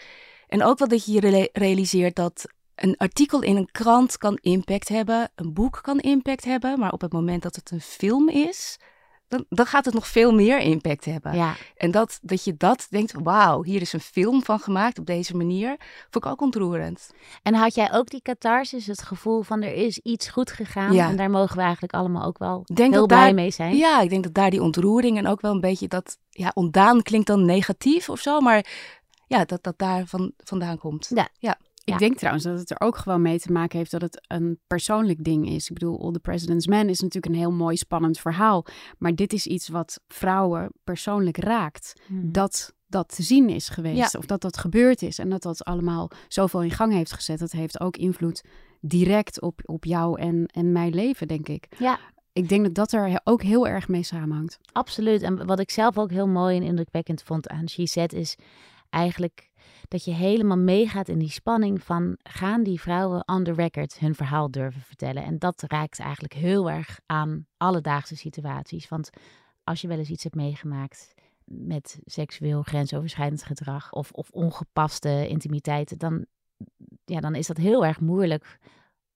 En 0.48 0.62
ook 0.62 0.78
wel 0.78 0.88
dat 0.88 1.04
je 1.04 1.12
je 1.12 1.50
realiseert 1.52 2.16
dat 2.16 2.46
een 2.74 2.96
artikel 2.96 3.42
in 3.42 3.56
een 3.56 3.70
krant 3.72 4.18
kan 4.18 4.38
impact 4.40 4.88
hebben, 4.88 5.30
een 5.34 5.52
boek 5.52 5.78
kan 5.82 5.98
impact 5.98 6.44
hebben, 6.44 6.78
maar 6.78 6.92
op 6.92 7.00
het 7.00 7.12
moment 7.12 7.42
dat 7.42 7.56
het 7.56 7.70
een 7.70 7.80
film 7.80 8.28
is, 8.28 8.78
dan, 9.32 9.44
dan 9.48 9.66
gaat 9.66 9.84
het 9.84 9.94
nog 9.94 10.06
veel 10.06 10.32
meer 10.32 10.58
impact 10.58 11.04
hebben. 11.04 11.34
Ja. 11.36 11.54
En 11.76 11.90
dat, 11.90 12.18
dat 12.22 12.44
je 12.44 12.54
dat 12.56 12.86
denkt, 12.90 13.12
wauw, 13.22 13.62
hier 13.62 13.80
is 13.80 13.92
een 13.92 14.00
film 14.00 14.44
van 14.44 14.58
gemaakt 14.58 14.98
op 14.98 15.06
deze 15.06 15.36
manier, 15.36 15.76
vond 16.10 16.24
ik 16.24 16.30
ook 16.30 16.40
ontroerend. 16.40 17.10
En 17.42 17.54
had 17.54 17.74
jij 17.74 17.92
ook 17.92 18.10
die 18.10 18.22
catharsis, 18.22 18.86
het 18.86 19.02
gevoel 19.02 19.42
van 19.42 19.62
er 19.62 19.74
is 19.74 19.98
iets 19.98 20.28
goed 20.28 20.50
gegaan 20.50 20.92
Ja. 20.92 21.08
en 21.08 21.16
daar 21.16 21.30
mogen 21.30 21.56
we 21.56 21.62
eigenlijk 21.62 21.94
allemaal 21.94 22.24
ook 22.26 22.38
wel 22.38 22.62
denk 22.74 22.92
heel 22.92 23.06
blij 23.06 23.24
daar- 23.24 23.34
mee 23.34 23.50
zijn? 23.50 23.76
Ja, 23.76 24.00
ik 24.00 24.10
denk 24.10 24.22
dat 24.22 24.34
daar 24.34 24.50
die 24.50 24.62
ontroering 24.62 25.18
en 25.18 25.26
ook 25.26 25.40
wel 25.40 25.52
een 25.52 25.60
beetje 25.60 25.88
dat, 25.88 26.18
ja, 26.30 26.50
ontdaan 26.54 27.02
klinkt 27.02 27.26
dan 27.26 27.44
negatief 27.44 28.08
of 28.08 28.20
zo, 28.20 28.40
maar 28.40 28.66
ja, 29.26 29.44
dat 29.44 29.62
dat 29.62 29.78
daar 29.78 30.06
van, 30.06 30.32
vandaan 30.36 30.78
komt. 30.78 31.10
Ja. 31.14 31.28
ja. 31.38 31.58
Ik 31.84 31.92
Ja. 31.92 31.98
denk 31.98 32.16
trouwens 32.16 32.44
dat 32.44 32.58
het 32.58 32.70
er 32.70 32.80
ook 32.80 32.96
gewoon 32.96 33.22
mee 33.22 33.38
te 33.38 33.52
maken 33.52 33.78
heeft 33.78 33.90
dat 33.90 34.00
het 34.02 34.24
een 34.28 34.58
persoonlijk 34.66 35.24
ding 35.24 35.48
is. 35.48 35.68
Ik 35.68 35.74
bedoel, 35.74 36.02
All 36.02 36.12
the 36.12 36.20
President's 36.20 36.66
Man 36.66 36.88
is 36.88 37.00
natuurlijk 37.00 37.34
een 37.34 37.40
heel 37.40 37.52
mooi, 37.52 37.76
spannend 37.76 38.18
verhaal. 38.18 38.64
Maar 38.98 39.14
dit 39.14 39.32
is 39.32 39.46
iets 39.46 39.68
wat 39.68 40.00
vrouwen 40.08 40.72
persoonlijk 40.84 41.36
raakt. 41.36 41.92
Hmm. 42.06 42.32
Dat 42.32 42.74
dat 42.86 43.14
te 43.14 43.22
zien 43.22 43.48
is 43.48 43.68
geweest. 43.68 44.12
Ja. 44.12 44.18
Of 44.18 44.26
dat 44.26 44.40
dat 44.40 44.56
gebeurd 44.56 45.02
is. 45.02 45.18
En 45.18 45.28
dat 45.28 45.42
dat 45.42 45.64
allemaal 45.64 46.10
zoveel 46.28 46.62
in 46.62 46.70
gang 46.70 46.92
heeft 46.92 47.12
gezet. 47.12 47.38
Dat 47.38 47.52
heeft 47.52 47.80
ook 47.80 47.96
invloed 47.96 48.44
direct 48.80 49.40
op, 49.40 49.60
op 49.64 49.84
jou 49.84 50.20
en, 50.20 50.46
en 50.46 50.72
mijn 50.72 50.94
leven, 50.94 51.28
denk 51.28 51.48
ik. 51.48 51.66
Ja. 51.78 51.98
Ik 52.32 52.48
denk 52.48 52.64
dat 52.64 52.74
dat 52.74 52.92
er 52.92 53.20
ook 53.24 53.42
heel 53.42 53.68
erg 53.68 53.88
mee 53.88 54.02
samenhangt. 54.02 54.58
Absoluut. 54.72 55.22
En 55.22 55.46
wat 55.46 55.58
ik 55.60 55.70
zelf 55.70 55.98
ook 55.98 56.10
heel 56.10 56.28
mooi 56.28 56.56
en 56.56 56.62
indrukwekkend 56.62 57.22
vond 57.22 57.48
aan 57.48 57.68
She 57.68 57.86
Said 57.86 58.12
is 58.12 58.36
eigenlijk 58.90 59.50
dat 59.92 60.04
je 60.04 60.12
helemaal 60.12 60.58
meegaat 60.58 61.08
in 61.08 61.18
die 61.18 61.30
spanning 61.30 61.82
van 61.82 62.18
gaan 62.22 62.62
die 62.62 62.80
vrouwen 62.80 63.28
on 63.28 63.44
the 63.44 63.52
record 63.52 63.98
hun 63.98 64.14
verhaal 64.14 64.50
durven 64.50 64.80
vertellen. 64.80 65.24
En 65.24 65.38
dat 65.38 65.62
raakt 65.66 65.98
eigenlijk 65.98 66.34
heel 66.34 66.70
erg 66.70 67.00
aan 67.06 67.46
alledaagse 67.56 68.16
situaties. 68.16 68.88
Want 68.88 69.10
als 69.64 69.80
je 69.80 69.88
wel 69.88 69.98
eens 69.98 70.08
iets 70.08 70.22
hebt 70.22 70.34
meegemaakt 70.34 71.14
met 71.44 71.98
seksueel 72.04 72.62
grensoverschrijdend 72.62 73.42
gedrag 73.42 73.92
of, 73.92 74.10
of 74.12 74.30
ongepaste 74.30 75.28
intimiteit, 75.28 75.98
dan, 75.98 76.26
ja, 77.04 77.20
dan 77.20 77.34
is 77.34 77.46
dat 77.46 77.56
heel 77.56 77.86
erg 77.86 78.00
moeilijk 78.00 78.58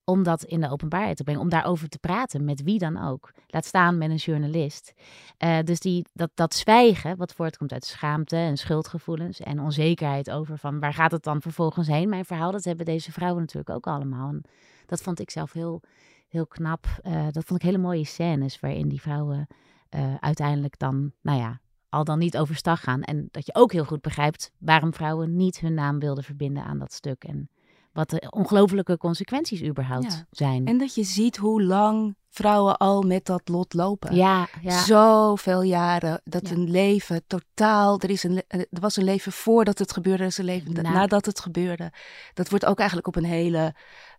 om 0.09 0.23
dat 0.23 0.43
in 0.43 0.61
de 0.61 0.71
openbaarheid 0.71 1.17
te 1.17 1.23
brengen, 1.23 1.43
om 1.43 1.49
daarover 1.49 1.89
te 1.89 1.99
praten 1.99 2.45
met 2.45 2.63
wie 2.63 2.79
dan 2.79 3.03
ook. 3.03 3.33
Laat 3.47 3.65
staan 3.65 3.99
met 3.99 4.11
een 4.11 4.17
journalist. 4.17 4.95
Eh, 5.37 5.59
dus 5.65 5.81
die, 5.81 6.07
dat, 6.13 6.31
dat 6.35 6.55
zwijgen, 6.55 7.17
wat 7.17 7.33
voortkomt 7.33 7.73
uit 7.73 7.85
schaamte 7.85 8.37
en 8.37 8.57
schuldgevoelens 8.57 9.41
en 9.41 9.61
onzekerheid 9.61 10.31
over 10.31 10.59
van 10.59 10.81
waar 10.81 10.93
gaat 10.95 11.11
het 11.11 11.23
dan 11.23 11.41
vervolgens 11.41 11.87
heen, 11.87 12.09
mijn 12.09 12.25
verhaal, 12.25 12.53
dat 12.53 12.65
hebben 12.65 12.85
deze 12.85 13.13
vrouwen 13.13 13.41
natuurlijk 13.41 13.71
ook 13.71 13.87
allemaal. 13.87 14.29
En 14.29 14.43
dat 14.87 15.03
vond 15.03 15.21
ik 15.21 15.31
zelf 15.31 15.53
heel, 15.53 15.83
heel 16.29 16.47
knap. 16.47 16.87
Eh, 17.03 17.27
dat 17.31 17.45
vond 17.45 17.61
ik 17.61 17.67
hele 17.67 17.83
mooie 17.83 18.05
scènes 18.05 18.61
waarin 18.61 18.89
die 18.89 19.01
vrouwen 19.01 19.47
eh, 19.89 20.15
uiteindelijk 20.21 20.79
dan, 20.79 21.13
nou 21.23 21.39
ja, 21.39 21.61
al 21.89 22.05
dan 22.05 22.19
niet 22.19 22.39
overstag 22.39 22.81
gaan. 22.81 23.03
En 23.03 23.29
dat 23.31 23.47
je 23.47 23.55
ook 23.55 23.73
heel 23.73 23.85
goed 23.85 24.01
begrijpt 24.01 24.53
waarom 24.59 24.95
vrouwen 24.95 25.37
niet 25.37 25.61
hun 25.61 25.75
naam 25.75 25.99
wilden 25.99 26.25
verbinden 26.25 26.65
aan 26.65 26.79
dat 26.79 26.93
stuk. 26.93 27.25
En 27.25 27.49
wat 27.97 28.11
de 28.11 28.27
ongelofelijke 28.31 28.97
consequenties 28.97 29.63
überhaupt 29.63 30.13
Ja. 30.13 30.27
zijn. 30.31 30.67
En 30.67 30.79
dat 30.79 30.95
je 30.95 31.03
ziet 31.05 31.37
hoe 31.37 31.63
lang 31.63 32.17
vrouwen 32.31 32.77
al 32.77 33.03
met 33.03 33.25
dat 33.25 33.49
lot 33.49 33.75
lopen. 33.75 34.15
ja, 34.15 34.49
ja. 34.61 34.83
Zoveel 34.85 35.63
jaren. 35.63 36.21
Dat 36.25 36.49
Ja. 36.49 36.55
een 36.55 36.71
leven 36.71 37.23
totaal. 37.27 38.01
Er, 38.01 38.11
is 38.11 38.23
een, 38.23 38.43
eh, 38.49 38.61
er 38.61 38.81
was 38.81 38.97
een 38.97 39.05
leven 39.05 39.33
voordat 39.33 39.79
het 39.79 39.93
gebeurde. 39.93 40.23
Er 40.23 40.29
is 40.29 40.39
een 40.39 40.45
leven 40.45 40.73
Na. 40.73 40.81
nadat 40.83 41.27
het 41.27 41.41
gebeurde. 41.41 41.93
Dat 42.35 42.49
wordt 42.49 42.67
ook 42.67 42.79
eigenlijk 42.79 43.09
op 43.09 43.17
een 43.17 43.25
hele 43.25 43.75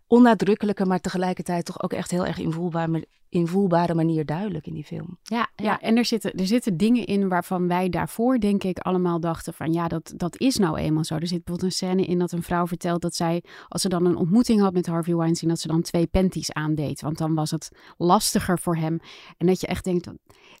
onnadrukkelijke, 0.06 0.84
maar 0.86 1.00
tegelijkertijd 1.00 1.64
toch 1.64 1.82
ook 1.82 1.92
echt 1.92 2.10
heel 2.10 2.26
erg 2.26 2.38
invoelbaar, 2.38 2.90
invoelbare 3.28 3.94
manier 3.94 4.24
duidelijk 4.26 4.66
in 4.66 4.74
die 4.74 4.84
film. 4.84 5.18
ja, 5.22 5.36
ja. 5.56 5.64
Ja, 5.64 5.80
en 5.80 5.96
er 5.96 6.04
zitten, 6.04 6.32
er 6.32 6.46
zitten 6.46 6.76
dingen 6.76 7.04
in 7.06 7.28
waarvan 7.28 7.68
wij 7.68 7.88
daarvoor, 7.88 8.38
denk 8.38 8.64
ik, 8.64 8.78
allemaal 8.78 9.20
dachten 9.20 9.54
van 9.54 9.72
ja, 9.72 9.88
dat, 9.88 10.12
dat 10.16 10.38
is 10.40 10.56
nou 10.56 10.78
eenmaal 10.78 11.04
zo. 11.04 11.14
Er 11.14 11.26
zit 11.26 11.44
bijvoorbeeld 11.44 11.62
een 11.62 11.76
scène 11.76 12.04
in 12.04 12.18
dat 12.18 12.32
een 12.32 12.42
vrouw 12.42 12.66
vertelt 12.66 13.02
dat 13.02 13.14
zij, 13.14 13.42
als 13.68 13.82
ze 13.82 13.88
dan 13.88 14.04
een 14.06 14.16
ontmoeting 14.16 14.60
had 14.60 14.72
met 14.72 14.86
Harvey 14.86 15.14
Weinstein, 15.16 15.50
dat 15.50 15.60
ze 15.60 15.68
dan 15.68 15.82
twee 15.82 16.06
panties 16.06 16.52
aandeed. 16.52 17.00
Want 17.00 17.18
dan 17.18 17.34
was 17.34 17.50
het 17.50 17.68
lastiger 17.96 18.58
voor 18.58 18.76
hem. 18.76 18.98
En 19.36 19.46
dat 19.46 19.60
je 19.60 19.66
echt 19.66 19.84
denkt, 19.84 20.08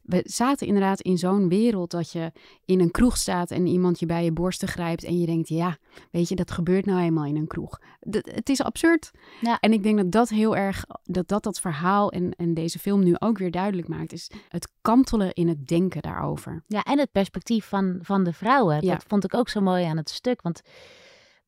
we 0.02 0.20
zaten 0.24 0.66
inderdaad 0.66 1.00
in 1.00 1.18
zo'n 1.18 1.48
wereld 1.48 1.90
dat 1.90 2.12
je 2.12 2.32
in 2.64 2.80
een 2.80 2.90
kroeg 2.90 3.16
staat 3.16 3.50
en 3.50 3.66
iemand 3.66 3.98
je 3.98 4.06
bij 4.06 4.24
je 4.24 4.32
borsten 4.32 4.68
grijpt 4.68 5.04
en 5.04 5.20
je 5.20 5.26
denkt, 5.26 5.48
ja, 5.48 5.76
weet 6.10 6.28
je, 6.28 6.34
dat 6.34 6.50
gebeurt 6.50 6.86
nou 6.86 7.00
eenmaal 7.00 7.24
in 7.24 7.36
een 7.36 7.46
kroeg. 7.46 7.78
Dat- 8.00 8.30
het 8.34 8.48
is 8.48 8.62
absurd. 8.62 9.10
Ja. 9.40 9.58
En 9.60 9.72
ik 9.72 9.82
denk 9.82 9.96
dat 9.96 10.10
dat 10.12 10.28
heel 10.28 10.56
erg, 10.56 10.84
dat 11.04 11.28
dat, 11.28 11.42
dat 11.42 11.60
verhaal 11.60 12.10
en, 12.12 12.30
en 12.36 12.54
deze 12.60 12.78
film 12.78 13.04
nu 13.04 13.14
ook 13.18 13.38
weer 13.38 13.50
duidelijk 13.50 13.88
maakt, 13.88 14.12
is 14.12 14.30
het 14.48 14.68
kantelen 14.82 15.32
in 15.32 15.48
het 15.48 15.66
denken 15.66 16.02
daarover. 16.02 16.62
Ja, 16.66 16.82
en 16.82 16.98
het 16.98 17.12
perspectief 17.12 17.64
van, 17.64 17.98
van 18.02 18.24
de 18.24 18.32
vrouwen. 18.32 18.84
Ja. 18.84 18.92
Dat 18.92 19.04
vond 19.06 19.24
ik 19.24 19.34
ook 19.34 19.48
zo 19.48 19.60
mooi 19.60 19.84
aan 19.84 19.96
het 19.96 20.10
stuk. 20.10 20.42
Want 20.42 20.62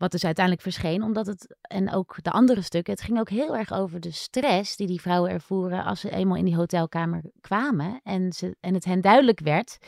wat 0.00 0.11
dus 0.11 0.25
uiteindelijk 0.25 0.64
verscheen, 0.64 1.02
omdat 1.02 1.26
het, 1.26 1.57
en 1.61 1.92
ook 1.92 2.23
de 2.23 2.30
andere 2.30 2.62
stukken, 2.62 2.92
het 2.92 3.02
ging 3.02 3.19
ook 3.19 3.28
heel 3.28 3.57
erg 3.57 3.73
over 3.73 4.00
de 4.00 4.11
stress 4.11 4.76
die 4.76 4.87
die 4.87 5.00
vrouwen 5.00 5.30
ervoeren 5.30 5.85
als 5.85 6.00
ze 6.00 6.11
eenmaal 6.11 6.37
in 6.37 6.45
die 6.45 6.57
hotelkamer 6.57 7.23
kwamen. 7.40 8.00
En, 8.02 8.33
ze, 8.33 8.57
en 8.61 8.75
het 8.75 8.85
hen 8.85 9.00
duidelijk 9.00 9.40
werd 9.40 9.78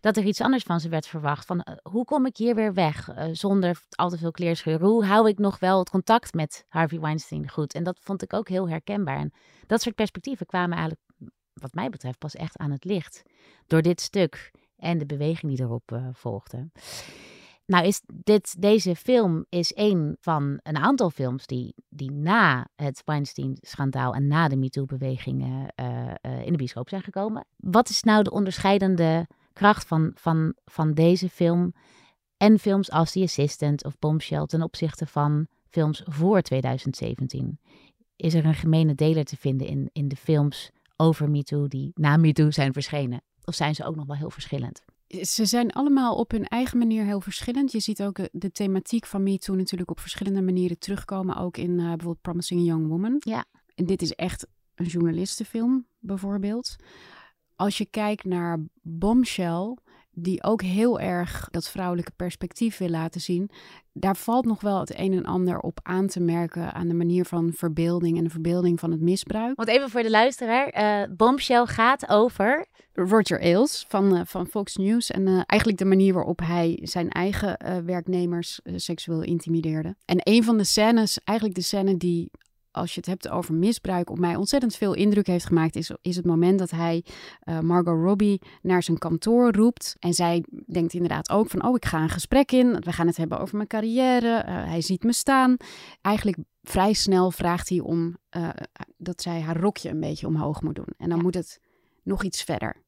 dat 0.00 0.16
er 0.16 0.24
iets 0.24 0.40
anders 0.40 0.62
van 0.62 0.80
ze 0.80 0.88
werd 0.88 1.06
verwacht. 1.06 1.46
Van 1.46 1.60
eh, 1.60 1.74
hoe 1.82 2.04
kom 2.04 2.26
ik 2.26 2.36
hier 2.36 2.54
weer 2.54 2.74
weg 2.74 3.08
eh, 3.08 3.28
zonder 3.32 3.80
al 3.90 4.08
te 4.08 4.18
veel 4.18 4.30
kleerscheuren? 4.30 4.86
Hoe 4.86 5.04
hou 5.04 5.28
ik 5.28 5.38
nog 5.38 5.58
wel 5.58 5.78
het 5.78 5.90
contact 5.90 6.34
met 6.34 6.64
Harvey 6.68 7.00
Weinstein 7.00 7.48
goed? 7.48 7.74
En 7.74 7.84
dat 7.84 7.98
vond 8.00 8.22
ik 8.22 8.32
ook 8.32 8.48
heel 8.48 8.68
herkenbaar. 8.68 9.18
En 9.18 9.32
dat 9.66 9.82
soort 9.82 9.94
perspectieven 9.94 10.46
kwamen 10.46 10.78
eigenlijk, 10.78 11.02
wat 11.52 11.74
mij 11.74 11.90
betreft, 11.90 12.18
pas 12.18 12.34
echt 12.34 12.58
aan 12.58 12.70
het 12.70 12.84
licht 12.84 13.22
door 13.66 13.82
dit 13.82 14.00
stuk 14.00 14.50
en 14.76 14.98
de 14.98 15.06
beweging 15.06 15.56
die 15.56 15.64
erop 15.64 15.92
eh, 15.92 16.08
volgde. 16.12 16.70
Nou, 17.70 17.86
is 17.86 18.00
dit, 18.06 18.62
deze 18.62 18.96
film 18.96 19.44
is 19.48 19.72
een 19.74 20.16
van 20.20 20.60
een 20.62 20.76
aantal 20.76 21.10
films 21.10 21.46
die, 21.46 21.74
die 21.88 22.10
na 22.10 22.68
het 22.76 23.02
Weinstein-schandaal 23.04 24.14
en 24.14 24.26
na 24.26 24.48
de 24.48 24.56
MeToo-beweging 24.56 25.68
eh, 25.74 26.14
eh, 26.14 26.46
in 26.46 26.52
de 26.52 26.58
bioscoop 26.58 26.88
zijn 26.88 27.02
gekomen. 27.02 27.46
Wat 27.56 27.88
is 27.88 28.02
nou 28.02 28.22
de 28.22 28.30
onderscheidende 28.30 29.26
kracht 29.52 29.86
van, 29.86 30.10
van, 30.14 30.54
van 30.64 30.92
deze 30.92 31.28
film 31.28 31.74
en 32.36 32.58
films 32.58 32.90
als 32.90 33.12
The 33.12 33.22
Assistant 33.22 33.84
of 33.84 33.98
Bombshell 33.98 34.46
ten 34.46 34.62
opzichte 34.62 35.06
van 35.06 35.46
films 35.68 36.02
voor 36.04 36.42
2017? 36.42 37.58
Is 38.16 38.34
er 38.34 38.44
een 38.44 38.54
gemene 38.54 38.94
deler 38.94 39.24
te 39.24 39.36
vinden 39.36 39.66
in, 39.66 39.90
in 39.92 40.08
de 40.08 40.16
films 40.16 40.70
over 40.96 41.30
MeToo 41.30 41.68
die 41.68 41.90
na 41.94 42.16
MeToo 42.16 42.50
zijn 42.50 42.72
verschenen? 42.72 43.22
Of 43.44 43.54
zijn 43.54 43.74
ze 43.74 43.84
ook 43.84 43.96
nog 43.96 44.06
wel 44.06 44.16
heel 44.16 44.30
verschillend? 44.30 44.84
Ze 45.10 45.44
zijn 45.44 45.72
allemaal 45.72 46.14
op 46.14 46.30
hun 46.30 46.44
eigen 46.44 46.78
manier 46.78 47.04
heel 47.04 47.20
verschillend. 47.20 47.72
Je 47.72 47.80
ziet 47.80 48.02
ook 48.02 48.18
eh, 48.18 48.26
de 48.32 48.52
thematiek 48.52 49.06
van 49.06 49.22
MeToo 49.22 49.54
natuurlijk 49.54 49.90
op 49.90 50.00
verschillende 50.00 50.42
manieren 50.42 50.78
terugkomen. 50.78 51.36
Ook 51.36 51.56
in 51.56 51.70
eh, 51.78 51.84
bijvoorbeeld 51.84 52.20
Promising 52.20 52.64
Young 52.64 52.86
Woman. 52.86 53.16
Ja. 53.18 53.44
En 53.74 53.86
dit 53.86 54.02
is 54.02 54.14
echt 54.14 54.46
een 54.74 54.86
journalistenfilm 54.86 55.86
bijvoorbeeld. 55.98 56.76
Als 57.56 57.78
je 57.78 57.86
kijkt 57.86 58.24
naar 58.24 58.58
Bombshell, 58.82 59.76
die 60.12 60.42
ook 60.42 60.62
heel 60.62 61.00
erg 61.00 61.48
dat 61.50 61.68
vrouwelijke 61.68 62.12
perspectief 62.16 62.78
wil 62.78 62.88
laten 62.88 63.20
zien, 63.20 63.50
daar 63.92 64.16
valt 64.16 64.44
nog 64.44 64.60
wel 64.60 64.80
het 64.80 64.98
een 64.98 65.12
en 65.12 65.24
ander 65.24 65.58
op 65.58 65.78
aan 65.82 66.06
te 66.06 66.20
merken 66.20 66.72
aan 66.72 66.88
de 66.88 66.94
manier 66.94 67.24
van 67.24 67.52
verbeelding 67.52 68.18
en 68.18 68.24
de 68.24 68.30
verbeelding 68.30 68.80
van 68.80 68.90
het 68.90 69.00
misbruik. 69.00 69.56
Want 69.56 69.68
even 69.68 69.90
voor 69.90 70.02
de 70.02 70.10
luisteraar, 70.10 70.68
eh 70.68 71.08
Bombshell 71.16 71.66
gaat 71.66 72.08
over... 72.08 72.68
Roger 72.92 73.40
Ailes 73.40 73.84
van, 73.88 74.16
eh, 74.16 74.22
van 74.24 74.46
Fox 74.46 74.76
News. 74.76 75.10
En 75.10 75.26
eh, 75.26 75.40
eigenlijk 75.46 75.78
de 75.78 75.84
manier 75.84 76.14
waarop 76.14 76.40
hij 76.40 76.78
zijn 76.82 77.08
eigen 77.08 77.84
werknemers 77.84 78.60
seksueel 78.64 79.22
intimideerde. 79.22 79.96
En 80.04 80.20
een 80.22 80.44
van 80.44 80.56
de 80.58 80.64
scènes, 80.64 81.18
eigenlijk 81.24 81.58
de 81.58 81.64
scène 81.64 81.96
die, 81.96 82.30
als 82.70 82.94
je 82.94 83.00
het 83.00 83.08
hebt 83.08 83.28
over 83.28 83.54
misbruik, 83.54 84.10
op 84.10 84.18
mij 84.18 84.36
ontzettend 84.36 84.76
veel 84.76 84.94
indruk 84.94 85.26
heeft 85.26 85.46
gemaakt, 85.46 85.76
is, 85.76 85.90
is 86.02 86.16
het 86.16 86.24
moment 86.24 86.58
dat 86.58 86.70
hij 86.70 87.04
eh, 87.40 87.60
Margot 87.60 88.04
Robbie 88.04 88.42
naar 88.62 88.82
zijn 88.82 88.98
kantoor 88.98 89.52
roept. 89.52 89.96
En 89.98 90.14
zij 90.14 90.44
denkt 90.66 90.92
inderdaad 90.92 91.30
ook 91.30 91.50
van, 91.50 91.64
oh, 91.64 91.76
ik 91.76 91.84
ga 91.84 92.02
een 92.02 92.08
gesprek 92.08 92.52
in. 92.52 92.80
We 92.80 92.92
gaan 92.92 93.06
het 93.06 93.16
hebben 93.16 93.40
over 93.40 93.56
mijn 93.56 93.68
carrière. 93.68 94.36
Eh, 94.36 94.64
hij 94.64 94.80
ziet 94.80 95.02
me 95.02 95.12
staan. 95.12 95.56
Eigenlijk 96.00 96.38
vrij 96.62 96.92
snel 96.92 97.30
vraagt 97.30 97.68
hij 97.68 97.80
om 97.80 98.16
eh, 98.28 98.48
dat 98.96 99.22
zij 99.22 99.40
haar 99.40 99.60
rokje 99.60 99.88
een 99.88 100.00
beetje 100.00 100.26
omhoog 100.26 100.62
moet 100.62 100.74
doen. 100.74 100.94
En 100.96 101.08
dan 101.08 101.22
moet 101.22 101.34
het 101.34 101.60
nog 102.02 102.24
iets 102.24 102.42
verder. 102.42 102.82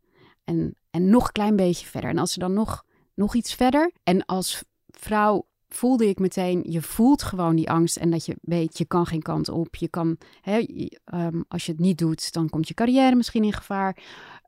En, 0.45 0.77
en 0.91 1.11
nog 1.11 1.27
een 1.27 1.33
klein 1.33 1.57
beetje 1.57 1.87
verder. 1.87 2.11
En 2.11 2.19
als 2.19 2.33
ze 2.33 2.39
dan 2.39 2.53
nog, 2.53 2.85
nog 3.15 3.35
iets 3.35 3.55
verder. 3.55 3.93
En 4.03 4.25
als 4.25 4.65
vrouw 4.87 5.47
voelde 5.75 6.09
ik 6.09 6.19
meteen, 6.19 6.65
je 6.69 6.83
voelt 6.83 7.23
gewoon 7.23 7.57
die 7.57 7.71
angst. 7.71 7.97
En 7.97 8.11
dat 8.11 8.27
je 8.27 8.37
weet, 8.43 8.79
je 8.79 8.85
kan 8.85 9.07
geen 9.07 9.23
kant 9.23 9.49
op. 9.49 9.75
Je 9.77 9.89
kan, 9.89 10.17
hè, 10.41 10.59
ehm, 11.05 11.41
als 11.49 11.67
je 11.67 11.73
het 11.73 11.81
niet 11.81 11.99
doet, 11.99 12.33
dan 12.33 12.49
komt 12.49 12.69
je 12.69 12.75
carrière 12.75 13.15
misschien 13.17 13.45
in 13.45 13.53
gevaar. 13.53 13.97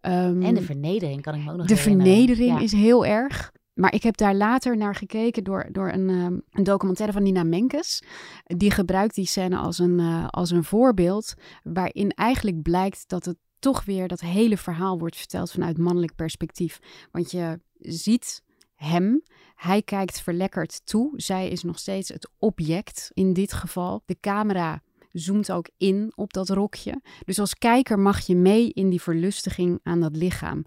Ehm, 0.01 0.43
En 0.43 0.55
de 0.55 0.63
vernedering 0.63 1.23
kan 1.23 1.35
ik 1.35 1.45
me 1.45 1.51
ook 1.51 1.57
nog 1.57 1.67
de 1.67 1.75
herinneren. 1.75 2.13
vernedering 2.15 2.59
Ja. 2.59 2.65
is 2.65 2.73
heel 2.73 3.07
erg. 3.07 3.53
Maar 3.75 3.95
ik 3.95 4.03
heb 4.03 4.17
daar 4.17 4.35
later 4.35 4.77
naar 4.77 4.95
gekeken 4.95 5.45
door, 5.45 5.69
door 5.73 5.93
een, 5.93 6.09
ehm, 6.09 6.39
een 6.51 6.65
documentaire 6.65 7.13
van 7.15 7.23
Nina 7.23 7.43
Menkes. 7.45 8.03
Die 8.45 8.71
gebruikt 8.71 9.15
die 9.15 9.27
scène 9.27 9.57
als 9.57 9.79
een, 9.79 9.99
eh, 10.01 10.27
als 10.29 10.51
een 10.51 10.65
voorbeeld. 10.65 11.35
Waarin 11.63 12.11
eigenlijk 12.11 12.63
blijkt 12.63 13.09
dat 13.09 13.25
het 13.25 13.37
toch 13.59 13.85
weer 13.85 14.09
dat 14.09 14.21
hele 14.21 14.57
verhaal 14.57 14.99
wordt 14.99 15.17
verteld 15.17 15.51
vanuit 15.51 15.79
mannelijk 15.79 16.15
perspectief. 16.15 16.79
Want 17.13 17.31
je 17.31 17.61
ziet 17.79 18.43
hem. 18.75 19.23
Hij 19.55 19.83
kijkt 19.83 20.21
verlekkerd 20.21 20.87
toe. 20.87 21.13
Zij 21.17 21.49
is 21.49 21.63
nog 21.63 21.79
steeds 21.79 22.09
het 22.09 22.31
object 22.39 23.11
in 23.13 23.33
dit 23.33 23.53
geval. 23.53 24.03
De 24.07 24.17
camera 24.21 24.83
zoomt 25.13 25.53
ook 25.53 25.71
in 25.77 26.13
op 26.15 26.33
dat 26.33 26.49
rokje. 26.49 27.01
Dus 27.25 27.39
als 27.39 27.55
kijker 27.55 27.99
mag 27.99 28.27
je 28.27 28.37
mee 28.37 28.73
in 28.73 28.91
die 28.91 29.03
verlustiging 29.03 29.81
aan 29.83 30.01
dat 30.01 30.17
lichaam. 30.17 30.65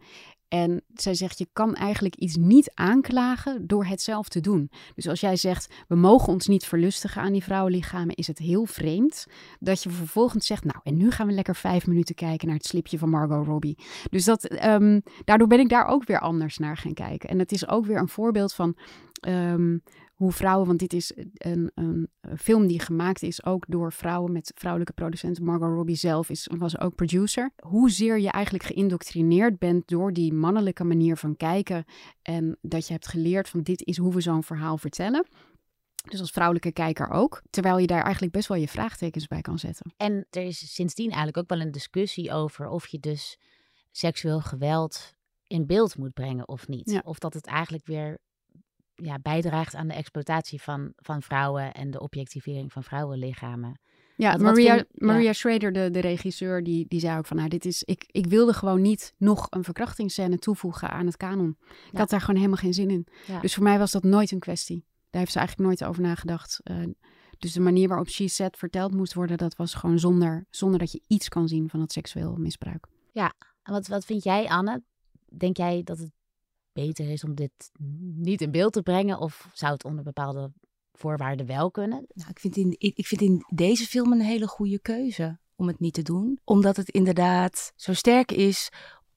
En 0.47 0.81
zij 0.93 1.13
zegt, 1.13 1.37
je 1.37 1.47
kan 1.53 1.75
eigenlijk 1.75 2.15
iets 2.15 2.35
niet 2.35 2.71
aanklagen 2.73 3.67
door 3.67 3.85
het 3.85 4.01
zelf 4.01 4.29
te 4.29 4.39
doen. 4.39 4.71
Dus 4.95 5.07
als 5.07 5.19
jij 5.19 5.35
zegt, 5.35 5.73
we 5.87 5.95
mogen 5.95 6.33
ons 6.33 6.47
niet 6.47 6.65
verlustigen 6.65 7.21
aan 7.21 7.31
die 7.31 7.43
vrouwenlichamen, 7.43 8.15
is 8.15 8.27
het 8.27 8.37
heel 8.37 8.65
vreemd 8.65 9.25
dat 9.59 9.83
je 9.83 9.89
vervolgens 9.89 10.45
zegt, 10.45 10.63
nou, 10.63 10.79
en 10.83 10.97
nu 10.97 11.11
gaan 11.11 11.27
we 11.27 11.33
lekker 11.33 11.55
vijf 11.55 11.87
minuten 11.87 12.15
kijken 12.15 12.47
naar 12.47 12.57
het 12.57 12.65
slipje 12.65 12.97
van 12.97 13.09
Margot 13.09 13.45
Robbie. 13.45 13.77
Dus 14.09 14.25
dat, 14.25 14.43
ehm, 14.43 14.99
daardoor 15.23 15.47
ben 15.47 15.59
ik 15.59 15.69
daar 15.69 15.85
ook 15.85 16.05
weer 16.05 16.19
anders 16.19 16.57
naar 16.57 16.77
gaan 16.77 16.93
kijken. 16.93 17.29
En 17.29 17.39
het 17.39 17.51
is 17.51 17.67
ook 17.67 17.85
weer 17.85 17.97
een 17.97 18.07
voorbeeld 18.07 18.53
van 18.53 18.75
ehm, 19.17 19.77
hoe 20.17 20.31
vrouwen, 20.31 20.67
want 20.67 20.79
dit 20.79 20.93
is 20.93 21.11
een, 21.33 21.71
een 21.75 22.09
film 22.37 22.67
die 22.67 22.79
gemaakt 22.79 23.23
is 23.23 23.45
ook 23.45 23.65
door 23.67 23.93
vrouwen 23.93 24.31
met 24.31 24.51
vrouwelijke 24.55 24.93
producenten. 24.93 25.43
Margot 25.43 25.69
Robbie 25.69 25.95
zelf 25.95 26.29
is, 26.29 26.49
was 26.57 26.79
ook 26.79 26.95
producer. 26.95 27.51
Hoezeer 27.55 28.19
je 28.19 28.29
eigenlijk 28.29 28.63
geïndoctrineerd 28.63 29.59
bent 29.59 29.87
door 29.87 30.13
die 30.13 30.33
mannelijke 30.33 30.83
manier 30.83 31.17
van 31.17 31.35
kijken. 31.35 31.85
En 32.21 32.57
dat 32.61 32.87
je 32.87 32.93
hebt 32.93 33.07
geleerd 33.07 33.49
van 33.49 33.61
dit 33.61 33.85
is 33.85 33.97
hoe 33.97 34.13
we 34.13 34.21
zo'n 34.21 34.43
verhaal 34.43 34.77
vertellen. 34.77 35.27
Dus 36.09 36.19
als 36.19 36.31
vrouwelijke 36.31 36.71
kijker 36.71 37.09
ook. 37.09 37.41
Terwijl 37.49 37.77
je 37.77 37.87
daar 37.87 38.03
eigenlijk 38.03 38.33
best 38.33 38.47
wel 38.47 38.57
je 38.57 38.67
vraagtekens 38.67 39.27
bij 39.27 39.41
kan 39.41 39.59
zetten. 39.59 39.93
En 39.97 40.27
er 40.29 40.43
is 40.43 40.73
sindsdien 40.73 41.07
eigenlijk 41.07 41.37
ook 41.37 41.49
wel 41.49 41.65
een 41.65 41.71
discussie 41.71 42.31
over 42.31 42.67
of 42.67 42.87
je 42.87 42.99
dus 42.99 43.39
seksueel 43.91 44.41
geweld 44.41 45.15
in 45.47 45.65
beeld 45.65 45.97
moet 45.97 46.13
brengen 46.13 46.47
of 46.47 46.67
niet. 46.67 46.91
Ja. 46.91 47.01
Of 47.03 47.19
dat 47.19 47.33
het 47.33 47.45
eigenlijk 47.45 47.85
weer 47.85 48.17
ja, 49.03 49.19
bijdraagt 49.19 49.75
aan 49.75 49.87
de 49.87 49.93
exploitatie 49.93 50.61
van, 50.61 50.93
van 50.95 51.21
vrouwen 51.21 51.73
en 51.73 51.91
de 51.91 51.99
objectivering 51.99 52.71
van 52.71 52.83
vrouwenlichamen. 52.83 53.79
Ja, 54.15 54.37
Maria, 54.37 54.75
vind- 54.75 54.87
ja. 54.91 55.05
Maria 55.05 55.33
Schrader, 55.33 55.73
de, 55.73 55.91
de 55.91 55.99
regisseur, 55.99 56.63
die, 56.63 56.85
die 56.87 56.99
zei 56.99 57.17
ook 57.17 57.25
van... 57.25 57.37
Nou, 57.37 57.49
dit 57.49 57.65
is, 57.65 57.83
ik, 57.83 58.03
ik 58.07 58.25
wilde 58.25 58.53
gewoon 58.53 58.81
niet 58.81 59.13
nog 59.17 59.47
een 59.49 59.63
verkrachtingsscène 59.63 60.39
toevoegen 60.39 60.89
aan 60.89 61.05
het 61.05 61.17
kanon. 61.17 61.57
Ik 61.59 61.91
Ja. 61.91 61.99
had 61.99 62.09
daar 62.09 62.19
gewoon 62.19 62.35
helemaal 62.35 62.57
geen 62.57 62.73
zin 62.73 62.89
in. 62.89 63.07
Ja. 63.27 63.39
Dus 63.39 63.53
voor 63.53 63.63
mij 63.63 63.77
was 63.79 63.91
dat 63.91 64.03
nooit 64.03 64.31
een 64.31 64.39
kwestie. 64.39 64.85
Daar 65.09 65.21
heeft 65.21 65.31
ze 65.31 65.39
eigenlijk 65.39 65.69
nooit 65.69 65.83
over 65.89 66.01
nagedacht. 66.01 66.59
Eh, 66.63 66.75
dus 67.37 67.53
de 67.53 67.59
manier 67.59 67.87
waarop 67.87 68.09
She 68.09 68.27
Said 68.27 68.57
verteld 68.57 68.93
moest 68.93 69.13
worden... 69.13 69.37
dat 69.37 69.55
was 69.55 69.73
gewoon 69.73 69.99
zonder, 69.99 70.45
zonder 70.49 70.79
dat 70.79 70.91
je 70.91 71.01
iets 71.07 71.29
kan 71.29 71.47
zien 71.47 71.69
van 71.69 71.79
het 71.81 71.91
seksueel 71.91 72.35
misbruik. 72.35 72.87
En 73.13 73.73
wat, 73.73 73.87
wat 73.87 74.05
vind 74.05 74.23
jij, 74.23 74.47
Anne? 74.47 74.83
Denk 75.37 75.57
jij 75.57 75.81
dat 75.83 75.97
het 75.97 76.11
beter 76.85 77.09
is 77.09 77.23
om 77.23 77.35
dit 77.35 77.51
niet 78.15 78.41
in 78.41 78.51
beeld 78.51 78.73
te 78.73 78.81
brengen? 78.81 79.19
Of 79.19 79.49
zou 79.53 79.73
het 79.73 79.83
onder 79.83 80.03
bepaalde 80.03 80.51
voorwaarden 80.93 81.45
wel 81.45 81.71
kunnen? 81.71 82.05
Nou, 82.13 82.29
ik, 82.29 82.39
vind 82.39 82.55
in, 82.57 82.75
ik, 82.77 83.07
vind 83.07 83.21
in 83.21 83.43
deze 83.53 83.85
film 83.85 84.11
een 84.11 84.21
hele 84.21 84.47
goede 84.47 84.79
keuze 84.79 85.39
om 85.55 85.67
het 85.67 85.79
niet 85.79 85.93
te 85.93 86.01
doen. 86.01 86.39
Omdat 86.43 86.75
het 86.77 86.89
inderdaad 86.89 87.73
zo 87.75 87.93
sterk 87.93 88.31
is 88.31 88.69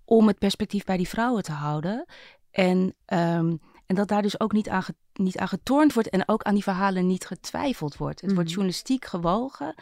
om 0.04 0.26
het 0.26 0.38
perspectief 0.38 0.84
bij 0.84 0.96
die 0.96 1.08
vrouwen 1.08 1.42
te 1.42 1.52
houden. 1.52 2.04
En, 2.50 2.94
ehm, 3.04 3.56
en 3.86 3.94
dat 3.94 4.08
daar 4.08 4.22
dus 4.22 4.40
ook 4.40 4.52
niet 4.52 4.68
aan, 4.68 4.82
niet 5.12 5.38
aan 5.38 5.48
getornd 5.48 5.92
wordt 5.92 6.08
en 6.08 6.28
ook 6.28 6.42
aan 6.42 6.54
die 6.54 6.62
verhalen 6.62 7.06
niet 7.06 7.26
getwijfeld 7.26 7.96
wordt. 7.96 8.20
Het 8.20 8.30
wordt 8.30 8.44
Mhm. 8.48 8.54
journalistiek 8.54 9.04
gewogen, 9.04 9.74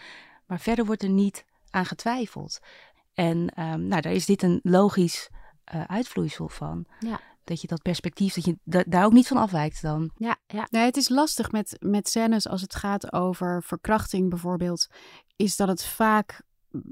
maar 0.46 0.60
verder 0.60 0.84
wordt 0.84 1.02
er 1.02 1.08
niet 1.10 1.44
aan 1.70 1.86
getwijfeld. 1.86 2.58
En 3.14 3.48
ehm, 3.54 3.86
nou, 3.86 4.00
daar 4.00 4.12
is 4.12 4.26
dit 4.26 4.42
een 4.42 4.60
logisch 4.62 5.28
eh, 5.64 5.84
uitvloeisel 5.84 6.48
van. 6.48 6.84
Ja. 6.98 7.20
Dat 7.48 7.60
je 7.60 7.66
dat 7.66 7.82
perspectief, 7.82 8.34
dat 8.34 8.44
je 8.44 8.56
da- 8.64 8.84
daar 8.88 9.04
ook 9.04 9.12
niet 9.12 9.26
van 9.28 9.36
afwijkt 9.36 9.82
dan. 9.82 10.10
Ja, 10.16 10.36
ja. 10.46 10.66
Nee, 10.70 10.84
het 10.84 10.96
is 10.96 11.08
lastig 11.08 11.52
met, 11.52 11.76
met 11.80 12.08
scènes 12.08 12.48
als 12.48 12.60
het 12.60 12.74
gaat 12.74 13.12
over 13.12 13.62
verkrachting 13.62 14.30
bijvoorbeeld. 14.30 14.86
Is 15.36 15.56
dat 15.56 15.68
het 15.68 15.84
vaak 15.84 16.42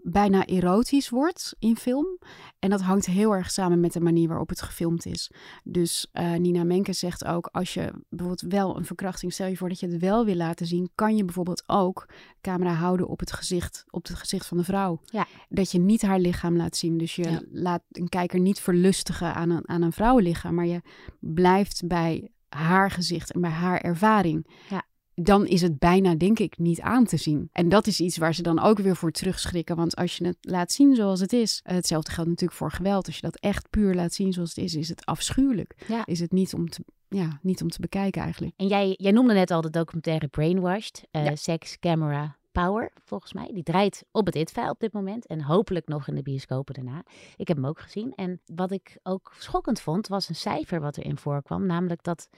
bijna 0.02 0.46
erotisch 0.46 1.08
wordt 1.08 1.54
in 1.58 1.76
film. 1.76 2.18
En 2.58 2.70
dat 2.70 2.80
hangt 2.80 3.06
heel 3.06 3.34
erg 3.34 3.50
samen 3.50 3.80
met 3.80 3.92
de 3.92 4.00
manier 4.00 4.28
waarop 4.28 4.48
het 4.48 4.62
gefilmd 4.62 5.06
is. 5.06 5.30
Dus 5.64 6.08
eh, 6.12 6.34
Nina 6.34 6.64
Menkes 6.64 6.98
zegt 6.98 7.24
ook, 7.24 7.48
als 7.52 7.74
je 7.74 7.92
bijvoorbeeld 8.08 8.52
wel 8.52 8.76
een 8.76 8.84
verkrachting, 8.84 9.32
stel 9.32 9.46
je 9.46 9.56
voor 9.56 9.68
dat 9.68 9.80
je 9.80 9.86
het 9.88 10.00
wel 10.00 10.24
wil 10.24 10.34
laten 10.34 10.66
zien, 10.66 10.90
kan 10.94 11.16
je 11.16 11.24
bijvoorbeeld 11.24 11.62
ook 11.66 12.08
camera 12.40 12.72
houden 12.72 13.08
op 13.08 13.20
het 13.20 13.32
gezicht, 13.32 13.84
op 13.90 14.06
het 14.06 14.16
gezicht 14.18 14.46
van 14.46 14.56
de 14.56 14.64
vrouw. 14.64 15.00
Ja. 15.04 15.26
Dat 15.48 15.70
je 15.72 15.78
niet 15.78 16.02
haar 16.02 16.18
lichaam 16.18 16.56
laat 16.56 16.76
zien. 16.76 16.98
Dus 16.98 17.14
je 17.16 17.30
Ja. 17.30 17.42
laat 17.50 17.82
een 17.90 18.08
kijker 18.08 18.40
niet 18.40 18.60
verlustigen 18.60 19.34
aan 19.34 19.50
een, 19.50 19.68
aan 19.68 19.82
een 19.82 19.92
vrouwenlichaam, 19.92 20.54
maar 20.54 20.66
je 20.66 20.82
blijft 21.20 21.86
bij 21.86 22.30
haar 22.48 22.90
gezicht 22.90 23.32
en 23.32 23.40
bij 23.40 23.50
haar 23.50 23.80
ervaring. 23.80 24.46
Ja. 24.70 24.82
Dan 25.20 25.46
is 25.46 25.62
het 25.62 25.78
bijna, 25.78 26.14
denk 26.14 26.38
ik, 26.38 26.58
niet 26.58 26.80
aan 26.80 27.04
te 27.04 27.16
zien. 27.16 27.48
En 27.52 27.68
dat 27.68 27.86
is 27.86 28.00
iets 28.00 28.16
waar 28.16 28.34
ze 28.34 28.42
dan 28.42 28.60
ook 28.60 28.78
weer 28.78 28.96
voor 28.96 29.10
terugschrikken. 29.10 29.76
Want 29.76 29.96
als 29.96 30.16
je 30.16 30.26
het 30.26 30.36
laat 30.40 30.72
zien 30.72 30.94
zoals 30.94 31.20
het 31.20 31.32
is. 31.32 31.60
Hetzelfde 31.62 32.10
geldt 32.10 32.30
natuurlijk 32.30 32.58
voor 32.58 32.72
geweld. 32.72 33.06
Als 33.06 33.14
je 33.14 33.22
dat 33.22 33.36
echt 33.36 33.70
puur 33.70 33.94
laat 33.94 34.14
zien 34.14 34.32
zoals 34.32 34.54
het 34.54 34.64
is, 34.64 34.74
is 34.74 34.88
het 34.88 35.04
afschuwelijk. 35.04 35.74
Ja. 35.88 36.06
Is 36.06 36.20
het 36.20 36.32
niet 36.32 36.54
om 36.54 36.68
te, 36.68 36.84
ja, 37.08 37.38
niet 37.42 37.62
om 37.62 37.68
te 37.68 37.80
bekijken 37.80 38.22
eigenlijk. 38.22 38.54
En 38.56 38.66
jij, 38.66 38.94
jij 38.98 39.12
noemde 39.12 39.34
net 39.34 39.50
al 39.50 39.60
de 39.60 39.70
documentaire 39.70 40.28
Brainwashed. 40.28 41.06
Ja. 41.10 41.36
Sex, 41.36 41.78
Camera, 41.78 42.36
Power, 42.62 42.90
volgens 43.04 43.32
mij. 43.32 43.50
Die 43.52 43.62
draait 43.62 44.04
op 44.10 44.26
het 44.26 44.34
ITVA 44.34 44.70
op 44.70 44.80
dit 44.80 44.92
moment. 44.92 45.26
En 45.26 45.42
hopelijk 45.42 45.88
nog 45.88 46.08
in 46.08 46.14
de 46.14 46.22
bioscopen 46.22 46.74
daarna. 46.74 47.02
Ik 47.36 47.48
heb 47.48 47.56
hem 47.56 47.66
ook 47.66 47.80
gezien. 47.80 48.14
En 48.14 48.40
wat 48.46 48.70
ik 48.70 48.98
ook 49.02 49.34
schokkend 49.38 49.80
vond, 49.80 50.08
was 50.08 50.28
een 50.28 50.34
cijfer 50.34 50.80
wat 50.80 50.96
erin 50.96 51.18
voorkwam. 51.18 51.66
Namelijk 51.66 52.02
dat 52.02 52.28
94%, 52.32 52.36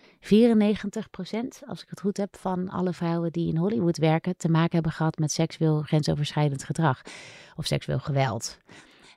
als 1.66 1.83
ik 1.83 1.88
het 1.88 2.00
goed 2.00 2.16
heb, 2.16 2.37
van 2.37 2.68
alle 2.68 2.92
vrouwen 2.92 3.33
die 3.33 3.48
in 3.48 3.57
Hollywood 3.57 3.96
werken... 3.96 4.37
te 4.37 4.48
maken 4.48 4.74
hebben 4.74 4.92
gehad 4.92 5.18
met 5.18 5.33
seksueel 5.33 5.83
grensoverschrijdend 5.83 6.64
gedrag. 6.64 7.02
Of 7.57 7.66
seksueel 7.66 7.98
geweld. 7.98 8.59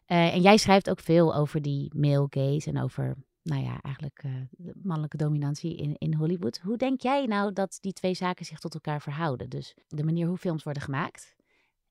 Eh, 0.05 0.33
en 0.33 0.41
jij 0.41 0.57
schrijft 0.57 0.89
ook 0.89 0.99
veel 0.99 1.35
over 1.35 1.61
die 1.61 1.91
male 1.95 2.27
gaze 2.29 2.69
en 2.69 2.81
over 2.81 3.15
nou 3.43 3.63
ja, 3.63 3.81
eigenlijk 3.81 4.21
eh, 4.23 4.31
mannelijke 4.83 5.17
dominantie 5.17 5.77
in, 5.77 5.95
in 5.97 6.13
Hollywood. 6.13 6.59
Hoe 6.63 6.77
denk 6.77 7.01
jij 7.01 7.25
nou 7.25 7.53
dat 7.53 7.77
die 7.81 7.93
twee 7.93 8.13
zaken 8.13 8.45
zich 8.45 8.59
tot 8.59 8.73
elkaar 8.73 9.01
verhouden? 9.01 9.49
Dus 9.49 9.75
de 9.87 10.03
manier 10.03 10.27
hoe 10.27 10.37
films 10.37 10.63
worden 10.63 10.83
gemaakt 10.83 11.35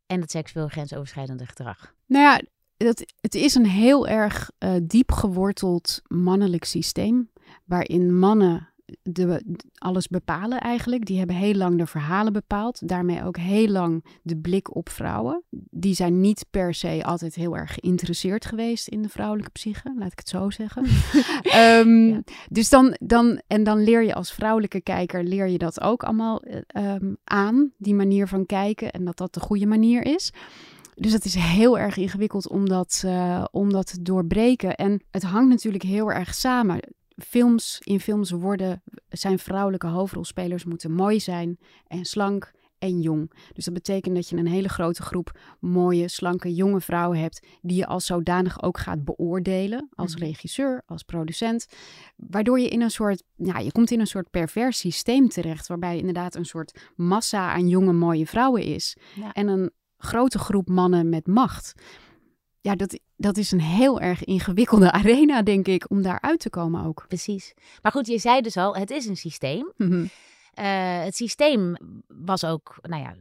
en 0.07 0.21
het 0.21 0.31
seksueel 0.31 0.69
grensoverschrijdende 0.69 1.47
gedrag. 1.47 1.95
Nou 2.07 2.25
ja, 2.25 2.43
dat, 2.77 3.05
het 3.21 3.35
is 3.35 3.55
een 3.55 3.67
heel 3.67 4.09
erg 4.09 4.51
eh, 4.59 4.75
diep 4.83 5.13
geworteld 5.13 6.03
mannelijk 6.07 6.65
systeem. 6.65 7.31
Waarin 7.65 8.19
mannen 8.19 8.69
de, 9.03 9.59
alles 9.75 10.09
bepalen 10.09 10.61
eigenlijk. 10.61 11.07
Die 11.07 11.19
hebben 11.19 11.37
heel 11.37 11.55
lang 11.55 11.79
de 11.79 11.87
verhalen 11.87 12.33
bepaald. 12.33 12.89
Daarmee 12.89 13.25
ook 13.25 13.37
heel 13.37 13.69
lang 13.69 14.05
de 14.23 14.37
blik 14.37 14.75
op 14.75 14.89
vrouwen. 14.89 15.43
Die 15.71 15.95
zijn 15.95 16.21
niet 16.21 16.47
per 16.51 16.75
se 16.75 17.01
altijd 17.05 17.35
heel 17.35 17.57
erg 17.57 17.75
geïnteresseerd 17.75 18.45
geweest 18.45 18.89
in 18.89 19.03
de 19.03 19.09
vrouwelijke 19.09 19.51
psyche. 19.51 19.95
Laat 19.99 20.13
ik 20.13 20.19
het 20.19 20.29
zo 20.29 20.51
zeggen. 20.51 20.85
Ehm, 21.43 22.21
dus 22.49 22.69
dan, 22.69 22.97
dan, 23.01 23.41
en 23.47 23.65
dan 23.65 23.83
leer 23.83 24.03
je 24.03 24.15
als 24.15 24.33
vrouwelijke 24.33 24.81
kijker, 24.81 25.25
leer 25.25 25.49
je 25.49 25.59
dat 25.59 25.81
ook 25.81 26.03
allemaal 26.03 26.41
eh, 26.41 26.61
ehm, 26.67 27.15
aan. 27.25 27.73
Die 27.77 27.95
manier 27.95 28.29
van 28.29 28.47
kijken 28.47 28.91
en 28.91 29.05
dat 29.05 29.17
dat 29.17 29.35
de 29.35 29.41
goede 29.41 29.67
manier 29.67 30.07
is. 30.07 30.33
Dus 30.95 31.13
het 31.13 31.25
is 31.25 31.35
heel 31.35 31.79
erg 31.79 31.97
ingewikkeld 31.97 32.49
om 32.49 32.69
dat, 32.69 33.03
eh, 33.05 33.45
om 33.51 33.73
dat 33.73 33.87
te 33.87 34.03
doorbreken. 34.03 34.75
En 34.75 35.03
het 35.11 35.23
hangt 35.23 35.49
natuurlijk 35.49 35.85
heel 35.85 36.13
erg 36.13 36.35
samen. 36.35 36.81
Films, 37.21 37.79
in 37.85 38.01
films 38.01 38.31
worden, 38.31 38.83
zijn 39.09 39.39
vrouwelijke 39.39 39.87
hoofdrolspelers 39.87 40.65
moeten 40.65 40.93
mooi 40.93 41.21
zijn 41.21 41.59
en 41.87 42.05
slank 42.05 42.53
en 42.79 43.01
jong. 43.01 43.33
Dus 43.53 43.65
dat 43.65 43.75
betekent 43.75 44.15
dat 44.15 44.29
je 44.29 44.37
een 44.37 44.47
hele 44.47 44.69
grote 44.69 45.03
groep 45.03 45.39
mooie, 45.61 46.09
slanke, 46.09 46.55
jonge 46.55 46.81
vrouwen 46.81 47.19
hebt 47.19 47.47
die 47.63 47.77
je 47.77 47.87
als 47.87 48.07
zodanig 48.07 48.63
ook 48.63 48.79
gaat 48.79 49.05
beoordelen 49.05 49.89
als 49.95 50.15
Mhm. 50.15 50.25
regisseur, 50.25 50.83
als 50.87 51.03
producent, 51.03 51.67
waardoor 52.17 52.61
je 52.61 52.69
in 52.69 52.81
een 52.81 52.91
soort, 52.91 53.23
ja, 53.37 53.59
je 53.59 53.73
komt 53.73 53.91
in 53.91 54.01
een 54.01 54.07
soort 54.07 54.31
pervers 54.31 54.79
systeem 54.79 55.29
terecht, 55.29 55.67
waarbij 55.67 55.99
inderdaad 55.99 56.35
een 56.35 56.45
soort 56.45 56.81
massa 56.97 57.53
aan 57.53 57.69
jonge, 57.69 57.93
mooie 57.93 58.27
vrouwen 58.27 58.63
is 58.63 58.97
Ja. 59.15 59.33
en 59.33 59.49
een 59.49 59.71
grote 59.99 60.39
groep 60.39 60.69
mannen 60.69 61.09
met 61.09 61.27
macht. 61.27 61.73
Ja, 62.61 62.75
dat, 62.75 62.99
dat 63.17 63.37
is 63.37 63.53
een 63.53 63.61
heel 63.61 64.01
erg 64.01 64.25
ingewikkelde 64.25 64.93
arena, 65.01 65.43
denk 65.43 65.67
ik, 65.67 65.91
om 65.91 66.03
daar 66.03 66.21
uit 66.21 66.41
te 66.41 66.51
komen 66.51 66.85
ook. 66.85 67.05
Precies. 67.09 67.55
Maar 67.83 67.93
goed, 67.93 68.07
je 68.07 68.19
zei 68.19 68.41
dus 68.41 68.57
al, 68.57 68.77
het 68.77 68.91
is 68.91 69.07
een 69.07 69.17
systeem. 69.17 69.73
Eh, 70.51 71.03
het 71.03 71.17
systeem 71.17 71.77
was 72.07 72.45
ook, 72.45 72.79
nou 72.81 73.03
ja, 73.03 73.15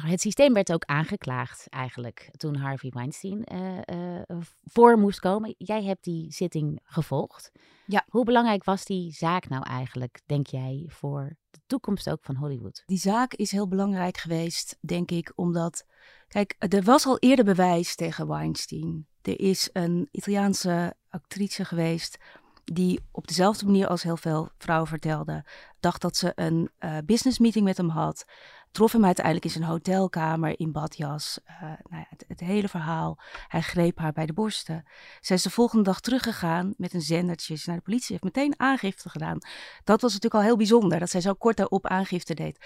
het 0.00 0.20
systeem 0.20 0.52
werd 0.52 0.72
ook 0.72 0.84
aangeklaagd 0.84 1.66
eigenlijk 1.68 2.28
toen 2.36 2.56
Harvey 2.56 2.90
Weinstein 2.94 3.44
eh, 3.44 3.78
eh, 3.84 4.38
voor 4.64 4.98
moest 4.98 5.20
komen. 5.20 5.54
Jij 5.58 5.84
hebt 5.84 6.04
die 6.04 6.32
zitting 6.32 6.80
gevolgd. 6.84 7.50
Ja. 7.86 8.04
Hoe 8.08 8.24
belangrijk 8.24 8.64
was 8.64 8.84
die 8.84 9.12
zaak 9.12 9.48
nou 9.48 9.62
eigenlijk, 9.66 10.20
denk 10.26 10.46
jij, 10.46 10.84
voor 10.88 11.36
de 11.50 11.60
toekomst 11.66 12.10
ook 12.10 12.24
van 12.24 12.36
Hollywood? 12.36 12.82
Die 12.86 12.98
zaak 12.98 13.34
is 13.34 13.50
heel 13.50 13.68
belangrijk 13.68 14.16
geweest, 14.16 14.76
denk 14.80 15.10
ik, 15.10 15.32
omdat. 15.34 15.84
Kijk, 16.30 16.54
er 16.58 16.82
was 16.82 17.06
al 17.06 17.18
eerder 17.18 17.44
bewijs 17.44 17.94
tegen 17.94 18.28
Weinstein. 18.28 19.06
Er 19.22 19.40
is 19.40 19.70
een 19.72 20.08
Italiaanse 20.10 20.94
actrice 21.08 21.64
geweest 21.64 22.18
die 22.64 23.00
op 23.10 23.26
dezelfde 23.26 23.64
manier 23.66 23.86
als 23.86 24.02
heel 24.02 24.16
veel 24.16 24.50
vrouwen 24.58 24.88
vertelde, 24.88 25.44
dacht 25.80 26.00
dat 26.00 26.16
ze 26.16 26.32
een 26.34 26.70
eh 26.78 26.96
business 27.04 27.38
meeting 27.38 27.64
met 27.64 27.76
hem 27.76 27.88
had. 27.88 28.24
Trof 28.70 28.92
hem 28.92 29.04
uiteindelijk 29.04 29.44
in 29.44 29.50
zijn 29.50 29.64
hotelkamer 29.64 30.58
in 30.58 30.72
badjas. 30.72 31.38
Eh, 31.44 31.60
nou 31.62 31.76
ja, 31.90 32.06
het, 32.26 32.40
hele 32.40 32.68
verhaal. 32.68 33.18
Hij 33.48 33.60
greep 33.60 33.98
haar 33.98 34.12
bij 34.12 34.26
de 34.26 34.32
borsten. 34.32 34.84
Zij 35.20 35.36
is 35.36 35.42
de 35.42 35.50
volgende 35.50 35.84
dag 35.84 36.00
teruggegaan 36.00 36.74
met 36.76 36.94
een 36.94 37.00
zendertje 37.00 37.58
naar 37.64 37.76
de 37.76 37.82
politie. 37.82 38.08
Heeft 38.08 38.34
meteen 38.34 38.54
aangifte 38.56 39.08
gedaan. 39.08 39.38
Dat 39.84 40.00
was 40.00 40.12
natuurlijk 40.12 40.42
al 40.42 40.48
heel 40.48 40.56
bijzonder 40.56 40.98
dat 40.98 41.10
zij 41.10 41.20
zo 41.20 41.34
kort 41.34 41.56
daarop 41.56 41.86
aangifte 41.86 42.34
deed. 42.34 42.58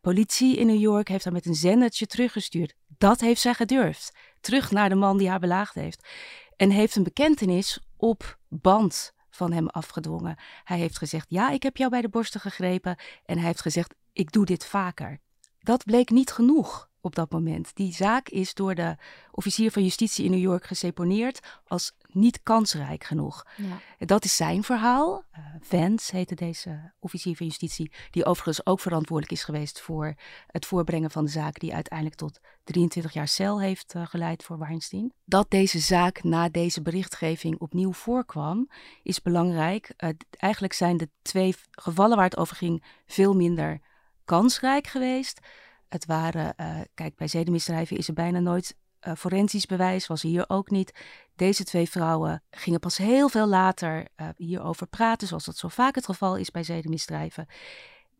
Politie 0.00 0.56
in 0.56 0.66
New 0.66 0.80
York 0.80 1.08
heeft 1.08 1.24
haar 1.24 1.32
met 1.32 1.46
een 1.46 1.54
zendertje 1.54 2.06
teruggestuurd. 2.06 2.74
Dat 2.98 3.20
heeft 3.20 3.40
zij 3.40 3.54
gedurfd. 3.54 4.12
Terug 4.40 4.70
naar 4.70 4.88
de 4.88 4.94
man 4.94 5.18
die 5.18 5.28
haar 5.28 5.40
belaagd 5.40 5.74
heeft. 5.74 6.08
En 6.56 6.70
heeft 6.70 6.96
een 6.96 7.02
bekentenis 7.02 7.78
op 7.96 8.38
band 8.48 9.12
van 9.30 9.52
hem 9.52 9.68
afgedwongen. 9.68 10.38
Hij 10.64 10.78
heeft 10.78 10.98
gezegd: 10.98 11.26
Ja, 11.28 11.50
ik 11.50 11.62
heb 11.62 11.76
jou 11.76 11.90
bij 11.90 12.00
de 12.00 12.08
borsten 12.08 12.40
gegrepen. 12.40 12.96
En 13.24 13.36
hij 13.36 13.46
heeft 13.46 13.60
gezegd: 13.60 13.94
Ik 14.12 14.32
doe 14.32 14.44
dit 14.44 14.66
vaker. 14.66 15.20
Dat 15.58 15.84
bleek 15.84 16.10
niet 16.10 16.32
genoeg 16.32 16.89
op 17.00 17.14
dat 17.14 17.30
moment. 17.30 17.70
Die 17.74 17.92
zaak 17.92 18.28
is 18.28 18.54
door 18.54 18.74
de 18.74 18.96
officier 19.30 19.70
van 19.70 19.82
justitie 19.82 20.24
in 20.24 20.30
New 20.30 20.40
York 20.40 20.64
geseponeerd 20.64 21.40
als 21.66 21.92
niet 22.12 22.42
kansrijk 22.42 23.04
genoeg. 23.04 23.46
Ja. 23.56 24.06
Dat 24.06 24.24
is 24.24 24.36
zijn 24.36 24.62
verhaal. 24.62 25.24
Uh, 25.32 25.44
Vance 25.60 26.16
heette 26.16 26.34
deze 26.34 26.92
officier 26.98 27.36
van 27.36 27.46
justitie, 27.46 27.92
die 28.10 28.24
overigens 28.24 28.66
ook 28.66 28.80
verantwoordelijk 28.80 29.38
is 29.38 29.44
geweest 29.44 29.80
voor 29.80 30.14
het 30.46 30.66
voorbrengen 30.66 31.10
van 31.10 31.24
de 31.24 31.30
zaak, 31.30 31.58
die 31.58 31.74
uiteindelijk 31.74 32.18
tot 32.18 32.40
23 32.64 33.12
jaar 33.12 33.28
cel 33.28 33.60
heeft 33.60 33.94
uh, 33.94 34.06
geleid 34.06 34.42
voor 34.42 34.58
Weinstein. 34.58 35.12
Dat 35.24 35.50
deze 35.50 35.78
zaak 35.78 36.22
na 36.22 36.48
deze 36.48 36.82
berichtgeving 36.82 37.58
opnieuw 37.58 37.92
voorkwam, 37.92 38.70
is 39.02 39.22
belangrijk. 39.22 39.94
Uh, 39.98 40.10
eigenlijk 40.30 40.72
zijn 40.72 40.96
de 40.96 41.08
twee 41.22 41.54
gevallen 41.70 42.16
waar 42.16 42.24
het 42.24 42.36
over 42.36 42.56
ging 42.56 42.84
veel 43.06 43.34
minder 43.34 43.80
kansrijk 44.24 44.86
geweest. 44.86 45.40
Het 45.90 46.06
waren, 46.06 46.54
uh, 46.60 46.80
kijk, 46.94 47.16
bij 47.16 47.28
zedenmisdrijven 47.28 47.96
is 47.96 48.08
er 48.08 48.14
bijna 48.14 48.38
nooit 48.38 48.76
uh, 49.08 49.14
forensisch 49.14 49.66
bewijs, 49.66 50.06
was 50.06 50.22
hier 50.22 50.44
ook 50.48 50.70
niet. 50.70 50.92
Deze 51.36 51.64
twee 51.64 51.90
vrouwen 51.90 52.42
gingen 52.50 52.80
pas 52.80 52.96
heel 52.96 53.28
veel 53.28 53.46
later 53.46 54.06
uh, 54.16 54.28
hierover 54.36 54.86
praten, 54.86 55.28
zoals 55.28 55.44
dat 55.44 55.56
zo 55.56 55.68
vaak 55.68 55.94
het 55.94 56.04
geval 56.04 56.36
is 56.36 56.50
bij 56.50 56.62
zedenmisdrijven. 56.62 57.46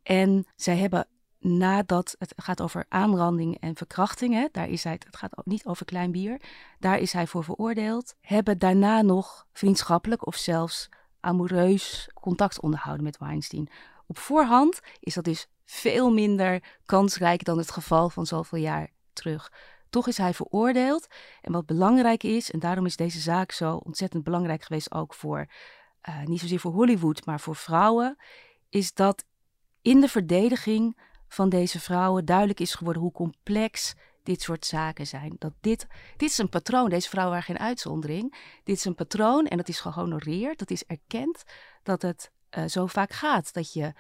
En 0.03 0.47
zij 0.57 0.77
hebben 0.77 1.07
nadat 1.39 2.17
het 2.19 2.33
gaat 2.37 2.61
over 2.61 2.85
aanranding 2.89 3.59
en 3.61 3.77
verkrachting, 3.77 4.35
hè, 4.35 4.47
daar 4.53 4.69
is 4.69 4.85
hij, 4.85 4.93
het 4.93 5.17
gaat 5.17 5.39
ook 5.39 5.47
niet 5.47 5.65
over 5.65 5.85
klein 5.85 6.13
bier, 6.13 6.41
daar 6.79 6.99
is 6.99 7.13
hij 7.13 7.27
voor 7.27 7.45
veroordeeld, 7.45 8.15
hebben 8.21 8.59
daarna 8.59 9.03
nog 9.03 9.47
vriendschappelijk 9.53 10.27
of 10.27 10.37
zelfs 10.37 10.89
amoureus 11.21 12.11
contact 12.15 12.61
onderhouden 12.61 13.05
met 13.05 13.19
Weinstein. 13.19 13.69
Op 14.07 14.19
voorhand 14.19 14.81
is 15.01 15.15
dat 15.15 15.25
dus 15.25 15.49
veel 15.71 16.11
minder 16.11 16.63
kansrijk 16.85 17.45
dan 17.45 17.59
het 17.59 17.71
geval 17.71 18.11
van 18.11 18.27
zoveel 18.27 18.59
jaar 18.59 18.91
terug. 19.13 19.53
Toch 19.91 20.07
is 20.07 20.17
hij 20.17 20.35
veroordeeld. 20.35 21.07
En 21.41 21.53
wat 21.53 21.67
belangrijk 21.67 22.23
is, 22.23 22.51
en 22.51 22.59
daarom 22.59 22.87
is 22.87 22.97
deze 22.97 23.21
zaak 23.21 23.53
zo 23.53 23.75
ontzettend 23.75 24.25
belangrijk 24.25 24.63
geweest, 24.63 24.93
ook 24.93 25.15
voor, 25.15 25.47
uh, 26.09 26.25
niet 26.25 26.41
zozeer 26.41 26.61
voor 26.61 26.73
Hollywood, 26.73 27.27
maar 27.27 27.41
voor 27.41 27.57
vrouwen, 27.57 28.17
is 28.69 28.95
dat 28.95 29.25
in 29.83 30.01
de 30.01 30.09
verdediging 30.09 31.01
van 31.29 31.49
deze 31.49 31.81
vrouwen 31.81 32.25
duidelijk 32.25 32.61
is 32.61 32.75
geworden 32.75 33.03
hoe 33.03 33.13
complex 33.13 33.95
dit 34.23 34.43
soort 34.43 34.67
zaken 34.67 35.07
zijn. 35.07 35.37
Dat 35.39 35.53
dit, 35.61 35.87
dit 36.17 36.31
is 36.31 36.39
een 36.39 36.49
patroon, 36.49 36.89
deze 36.89 37.09
vrouwen 37.09 37.37
waren 37.37 37.55
geen 37.55 37.67
uitzondering. 37.67 38.35
Dit 38.65 38.77
is 38.77 38.85
een 38.85 38.95
patroon 38.95 39.47
en 39.47 39.57
dat 39.57 39.69
is 39.69 39.81
gehonoreerd, 39.81 40.59
dat 40.59 40.71
is 40.71 40.85
erkend 40.85 41.43
dat 41.83 42.03
het 42.03 42.31
uh, 42.59 42.65
zo 42.65 42.87
vaak 42.87 43.13
gaat. 43.13 43.53
Dat 43.53 43.73
je, 43.73 43.93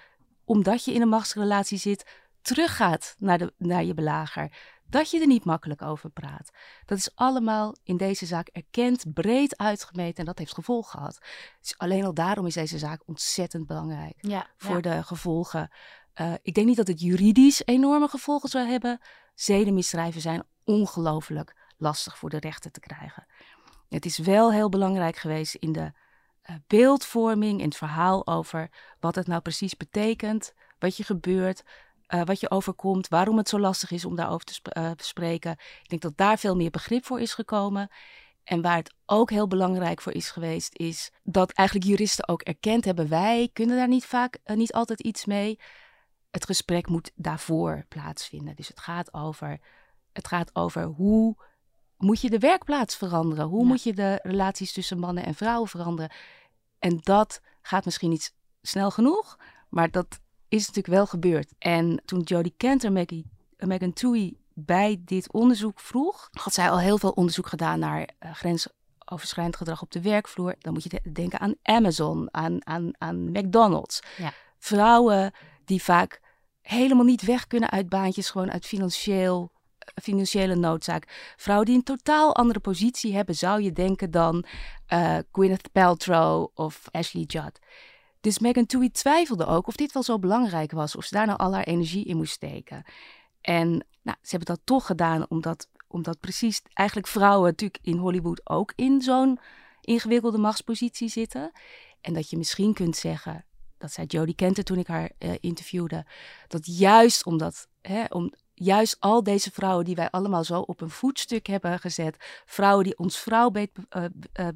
omdat 0.51 0.85
je 0.85 0.93
in 0.93 1.03
een 1.03 1.09
machtsrelatie 1.09 1.79
zit, 1.79 2.07
teruggaat 2.43 3.15
naar, 3.19 3.39
de, 3.39 3.53
naar 3.59 3.85
je 3.85 3.95
belager 3.95 4.53
dat 4.87 5.11
je 5.11 5.21
er 5.21 5.27
niet 5.27 5.45
makkelijk 5.45 5.83
over 5.83 6.11
praat. 6.11 6.51
Dat 6.87 6.99
is 6.99 7.15
allemaal 7.15 7.77
in 7.83 7.97
deze 7.97 8.27
zaak 8.27 8.49
erkend, 8.49 9.13
breed 9.15 9.57
uitgemeten 9.57 10.17
en 10.17 10.25
dat 10.25 10.39
heeft 10.39 10.55
gevolgen 10.55 10.91
gehad. 10.91 11.19
Dus 11.61 11.79
alleen 11.79 12.05
al 12.05 12.15
daarom 12.15 12.47
is 12.47 12.55
deze 12.55 12.79
zaak 12.79 13.03
ontzettend 13.07 13.67
belangrijk 13.67 14.15
ja, 14.17 14.47
voor 14.57 14.75
ja. 14.75 14.81
de 14.81 15.03
gevolgen. 15.03 15.71
Uh, 16.21 16.35
ik 16.43 16.55
denk 16.55 16.67
niet 16.67 16.77
dat 16.77 16.87
het 16.87 17.01
juridisch 17.01 17.63
enorme 17.65 18.09
gevolgen 18.09 18.49
zou 18.49 18.67
hebben. 18.69 19.01
Zedenmisdrijven 19.35 20.21
zijn 20.21 20.43
ongelooflijk 20.65 21.57
lastig 21.77 22.19
voor 22.19 22.31
de 22.31 22.39
rechter 22.39 22.71
te 22.71 22.81
krijgen. 22.81 23.27
Het 23.89 24.05
is 24.05 24.19
wel 24.19 24.53
heel 24.53 24.69
belangrijk 24.69 25.17
geweest 25.17 25.55
in 25.55 25.73
de 25.73 25.93
beeldvorming, 26.67 27.59
in 27.59 27.65
het 27.65 27.77
verhaal 27.77 28.27
over 28.27 28.71
wat 29.01 29.15
het 29.15 29.27
nou 29.27 29.41
precies 29.41 29.77
betekent, 29.77 30.53
wat 30.79 30.97
je 30.97 31.05
gebeurt, 31.05 31.63
uh, 32.15 32.23
wat 32.25 32.41
je 32.41 32.51
overkomt, 32.51 33.09
waarom 33.09 33.37
het 33.37 33.49
zo 33.49 33.59
lastig 33.59 33.91
is 33.91 34.05
om 34.05 34.17
daarover 34.17 34.45
te, 34.45 34.55
sp 34.55 34.67
uh, 34.77 34.91
te, 34.91 35.05
spreken. 35.05 35.51
Ik 35.83 35.89
denk 35.89 36.03
dat 36.03 36.17
daar 36.17 36.39
veel 36.39 36.57
meer 36.57 36.71
begrip 36.71 37.05
voor 37.05 37.21
is 37.21 37.35
gekomen. 37.35 37.91
En 38.45 38.63
waar 38.63 38.77
het 38.77 38.95
ook 39.07 39.31
heel 39.31 39.47
belangrijk 39.47 40.01
voor 40.01 40.13
is 40.13 40.31
geweest, 40.31 40.79
is 40.79 41.13
dat 41.23 41.53
eigenlijk 41.53 41.89
juristen 41.89 42.29
ook 42.29 42.43
erkend 42.43 42.85
hebben: 42.85 43.09
wij 43.09 43.51
kunnen 43.53 43.77
daar 43.77 43.89
niet 43.89 44.07
vaak, 44.07 44.39
uh, 44.45 44.57
niet 44.57 44.73
altijd 44.73 45.01
iets 45.01 45.25
mee. 45.25 45.59
Het 46.31 46.47
gesprek 46.47 46.89
moet 46.89 47.11
daarvoor 47.15 47.85
plaatsvinden. 47.89 48.57
Dus 48.57 48.69
het 48.69 48.81
gaat 48.81 49.15
over, 49.15 49.59
het 50.13 50.29
gaat 50.29 50.51
over 50.55 50.83
hoe 50.83 51.37
moet 51.97 52.21
je 52.21 52.31
de 52.31 52.39
werkplaats 52.39 52.97
veranderen? 52.97 53.45
Hoe 53.45 53.63
ja. 53.63 53.67
moet 53.67 53.83
je 53.83 53.93
de 53.93 54.19
relaties 54.23 54.73
tussen 54.73 54.99
mannen 54.99 55.25
en 55.25 55.35
vrouwen 55.35 55.69
veranderen? 55.69 56.11
En 56.81 56.99
dat 57.03 57.41
gaat 57.63 57.85
misschien 57.85 58.11
niet 58.11 58.35
snel 58.63 58.91
genoeg, 58.91 59.39
maar 59.69 59.91
dat 59.91 60.21
is 60.49 60.67
natuurlijk 60.67 60.95
wel 60.95 61.07
gebeurd. 61.07 61.53
En 61.59 62.03
toen 62.05 62.21
Jodie 62.21 62.55
Kenter 62.57 62.93
Maggie, 62.93 63.31
Megan 63.57 63.93
Toohey 63.93 64.35
bij 64.55 65.01
dit 65.05 65.33
onderzoek 65.33 65.81
vroeg, 65.81 66.29
had 66.31 66.55
zij 66.55 66.71
al 66.71 66.81
heel 66.81 66.99
veel 66.99 67.11
onderzoek 67.11 67.47
gedaan 67.47 67.79
naar 67.79 68.09
uh, 68.21 68.35
grensoverschrijdend 68.35 69.57
gedrag 69.57 69.83
op 69.83 69.91
de 69.91 70.01
werkvloer. 70.01 70.55
Dan 70.59 70.73
moet 70.73 70.83
je 70.83 70.89
de 70.89 71.13
denken 71.13 71.41
aan 71.41 71.55
Amazon, 71.63 72.29
aan, 72.31 72.67
aan, 72.67 72.91
aan 72.99 73.31
McDonald's. 73.31 74.01
Ja. 74.17 74.33
Vrouwen 74.59 75.33
die 75.65 75.83
vaak 75.83 76.21
helemaal 76.63 77.05
niet 77.05 77.23
weg 77.23 77.47
kunnen 77.47 77.71
uit 77.71 77.89
baantjes, 77.89 78.31
gewoon 78.31 78.51
uit 78.51 78.67
financieel, 78.67 79.53
financiële 80.03 80.55
noodzaak. 80.55 81.35
Vrouwen 81.37 81.67
die 81.67 81.77
een 81.77 81.83
totaal 81.83 82.35
andere 82.35 82.61
positie 82.61 83.15
hebben, 83.15 83.35
zou 83.35 83.63
je 83.63 83.73
denken 83.73 84.11
dan 84.11 84.45
uh, 84.93 85.19
Gwyneth 85.33 85.73
Paltrow 85.73 86.49
of 86.55 86.89
Ashley 86.91 87.25
Judd 87.27 87.59
Dus 88.21 88.39
Megan 88.39 88.67
Twohey 88.67 88.91
twijfelde 88.91 89.47
ook 89.47 89.67
of 89.67 89.77
dit 89.77 89.93
wel 89.93 90.03
zo 90.03 90.19
belangrijk 90.19 90.73
was, 90.73 90.97
of 90.97 91.05
ze 91.05 91.15
daar 91.15 91.27
nou 91.27 91.39
al 91.39 91.55
haar 91.55 91.65
energie 91.65 92.05
in 92.05 92.17
moest 92.17 92.33
steken. 92.33 92.85
En 93.41 93.69
nou, 94.03 94.17
ze 94.23 94.31
hebben 94.37 94.57
dat 94.57 94.61
toch 94.65 94.87
gedaan, 94.87 95.27
omdat, 95.29 95.69
omdat 95.89 96.21
precies 96.21 96.63
eigenlijk 96.73 97.09
vrouwen 97.09 97.51
natuurlijk 97.51 97.85
in 97.85 97.97
Hollywood 97.97 98.41
ook 98.45 98.73
in 98.77 99.03
zo'n 99.03 99.39
ingewikkelde 99.81 100.39
machtspositie 100.39 101.09
zitten. 101.09 101.53
En 102.01 102.15
dat 102.15 102.31
je 102.31 102.37
misschien 102.37 102.75
kunt 102.75 102.97
zeggen, 102.97 103.45
dat 103.79 103.93
zei 103.93 104.07
Jodie 104.07 104.35
Kenter 104.35 104.65
toen 104.65 104.79
ik 104.79 104.87
haar 104.87 105.11
uh, 105.19 105.35
interviewde, 105.41 106.07
dat 106.49 106.67
juist 106.67 107.27
omdat, 107.27 107.69
hè, 107.81 108.05
om, 108.05 108.33
juist 108.61 108.97
al 108.99 109.23
deze 109.23 109.51
vrouwen 109.51 109.85
die 109.85 109.95
wij 109.95 110.11
allemaal 110.11 110.45
zo 110.45 110.61
op 110.61 110.81
een 110.81 110.91
voetstuk 110.91 111.47
hebben 111.47 111.79
gezet, 111.79 112.17
vrouwen 112.47 112.85
die 112.85 112.99
ons 112.99 113.19
vrouwbeeld 113.19 113.71
uh, 113.97 114.05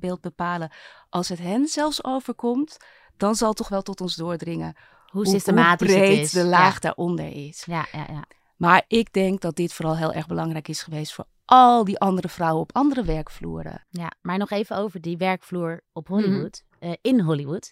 uh, 0.03 0.13
bepalen, 0.21 0.71
als 1.09 1.29
het 1.29 1.39
hen 1.39 1.67
zelfs 1.67 2.05
overkomt, 2.05 2.77
dan 3.17 3.35
zal 3.35 3.53
toch 3.53 3.69
wel 3.69 3.83
tot 3.83 4.01
ons 4.01 4.15
doordringen 4.15 4.75
hoe, 5.07 5.27
systematisch 5.27 5.89
hoe 5.89 5.99
breed 5.99 6.17
het 6.17 6.25
is. 6.25 6.31
de 6.31 6.45
laag 6.45 6.73
ja. 6.75 6.81
daaronder 6.81 7.47
is. 7.47 7.65
Ja, 7.65 7.87
ja, 7.93 8.07
ja. 8.09 8.25
Maar 8.57 8.85
ik 8.89 9.13
denk 9.13 9.41
dat 9.41 9.57
dit 9.57 9.73
vooral 9.73 9.97
heel 9.97 10.13
erg 10.13 10.27
belangrijk 10.27 10.69
is 10.69 10.83
geweest 10.83 11.13
voor 11.13 11.27
al 11.45 11.85
die 11.85 11.99
andere 11.99 12.29
vrouwen 12.29 12.63
op 12.63 12.75
andere 12.75 13.05
werkvloeren. 13.05 13.87
ja, 13.89 14.13
maar 14.21 14.39
nog 14.39 14.51
even 14.51 14.77
over 14.77 15.01
die 15.01 15.17
werkvloer 15.17 15.81
op 15.93 16.09
Hollywood, 16.09 16.65
eh, 16.79 16.93
in 17.01 17.21
Hollywood. 17.21 17.71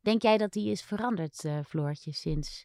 Denk 0.00 0.22
jij 0.22 0.38
dat 0.38 0.52
die 0.52 0.70
is 0.70 0.82
veranderd, 0.82 1.44
eh 1.44 1.58
Floortje, 1.66 2.12
sinds, 2.12 2.64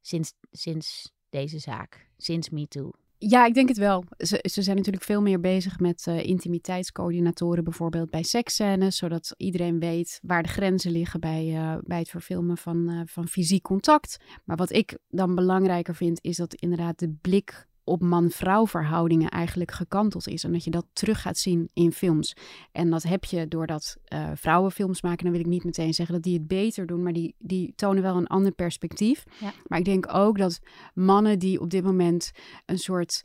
sinds, 0.00 0.32
sinds 0.50 1.12
deze 1.30 1.58
zaak, 1.58 2.05
sinds 2.16 2.50
MeToo? 2.50 2.90
Ja, 3.18 3.46
ik 3.46 3.54
denk 3.54 3.68
het 3.68 3.76
wel. 3.76 4.04
Ze, 4.18 4.44
ze 4.50 4.62
zijn 4.62 4.76
natuurlijk 4.76 5.04
veel 5.04 5.22
meer 5.22 5.40
bezig 5.40 5.78
met 5.78 6.06
uh, 6.08 6.24
intimiteitscoördinatoren, 6.24 7.64
bijvoorbeeld 7.64 8.10
bij 8.10 8.22
seksscènes, 8.22 8.96
zodat 8.96 9.34
iedereen 9.36 9.78
weet 9.78 10.20
waar 10.22 10.42
de 10.42 10.48
grenzen 10.48 10.92
liggen 10.92 11.20
bij, 11.20 11.46
uh, 11.46 11.76
bij 11.80 11.98
het 11.98 12.08
verfilmen 12.08 12.56
van, 12.56 12.90
uh, 12.90 13.00
van 13.04 13.28
fysiek 13.28 13.62
contact. 13.62 14.16
Maar 14.44 14.56
wat 14.56 14.72
ik 14.72 14.98
dan 15.08 15.34
belangrijker 15.34 15.94
vind, 15.94 16.18
is 16.22 16.36
dat 16.36 16.54
inderdaad 16.54 16.98
de 16.98 17.16
blik 17.20 17.66
op 17.86 18.02
man-vrouw 18.02 18.66
verhoudingen 18.66 19.28
eigenlijk 19.28 19.70
gekanteld 19.70 20.28
is. 20.28 20.44
En 20.44 20.52
dat 20.52 20.64
je 20.64 20.70
dat 20.70 20.86
terug 20.92 21.22
gaat 21.22 21.38
zien 21.38 21.70
in 21.72 21.92
films. 21.92 22.36
En 22.72 22.90
dat 22.90 23.02
heb 23.02 23.24
je 23.24 23.48
doordat 23.48 23.96
uh, 24.12 24.30
vrouwen 24.34 24.72
films 24.72 25.02
maken. 25.02 25.24
Dan 25.24 25.32
wil 25.32 25.40
ik 25.40 25.46
niet 25.46 25.64
meteen 25.64 25.94
zeggen 25.94 26.14
dat 26.14 26.24
die 26.24 26.34
het 26.38 26.46
beter 26.46 26.86
doen. 26.86 27.02
Maar 27.02 27.12
die, 27.12 27.34
die 27.38 27.72
tonen 27.76 28.02
wel 28.02 28.16
een 28.16 28.26
ander 28.26 28.52
perspectief. 28.52 29.24
Ja. 29.40 29.52
Maar 29.66 29.78
ik 29.78 29.84
denk 29.84 30.14
ook 30.14 30.38
dat 30.38 30.60
mannen 30.94 31.38
die 31.38 31.60
op 31.60 31.70
dit 31.70 31.84
moment 31.84 32.30
een 32.66 32.78
soort 32.78 33.24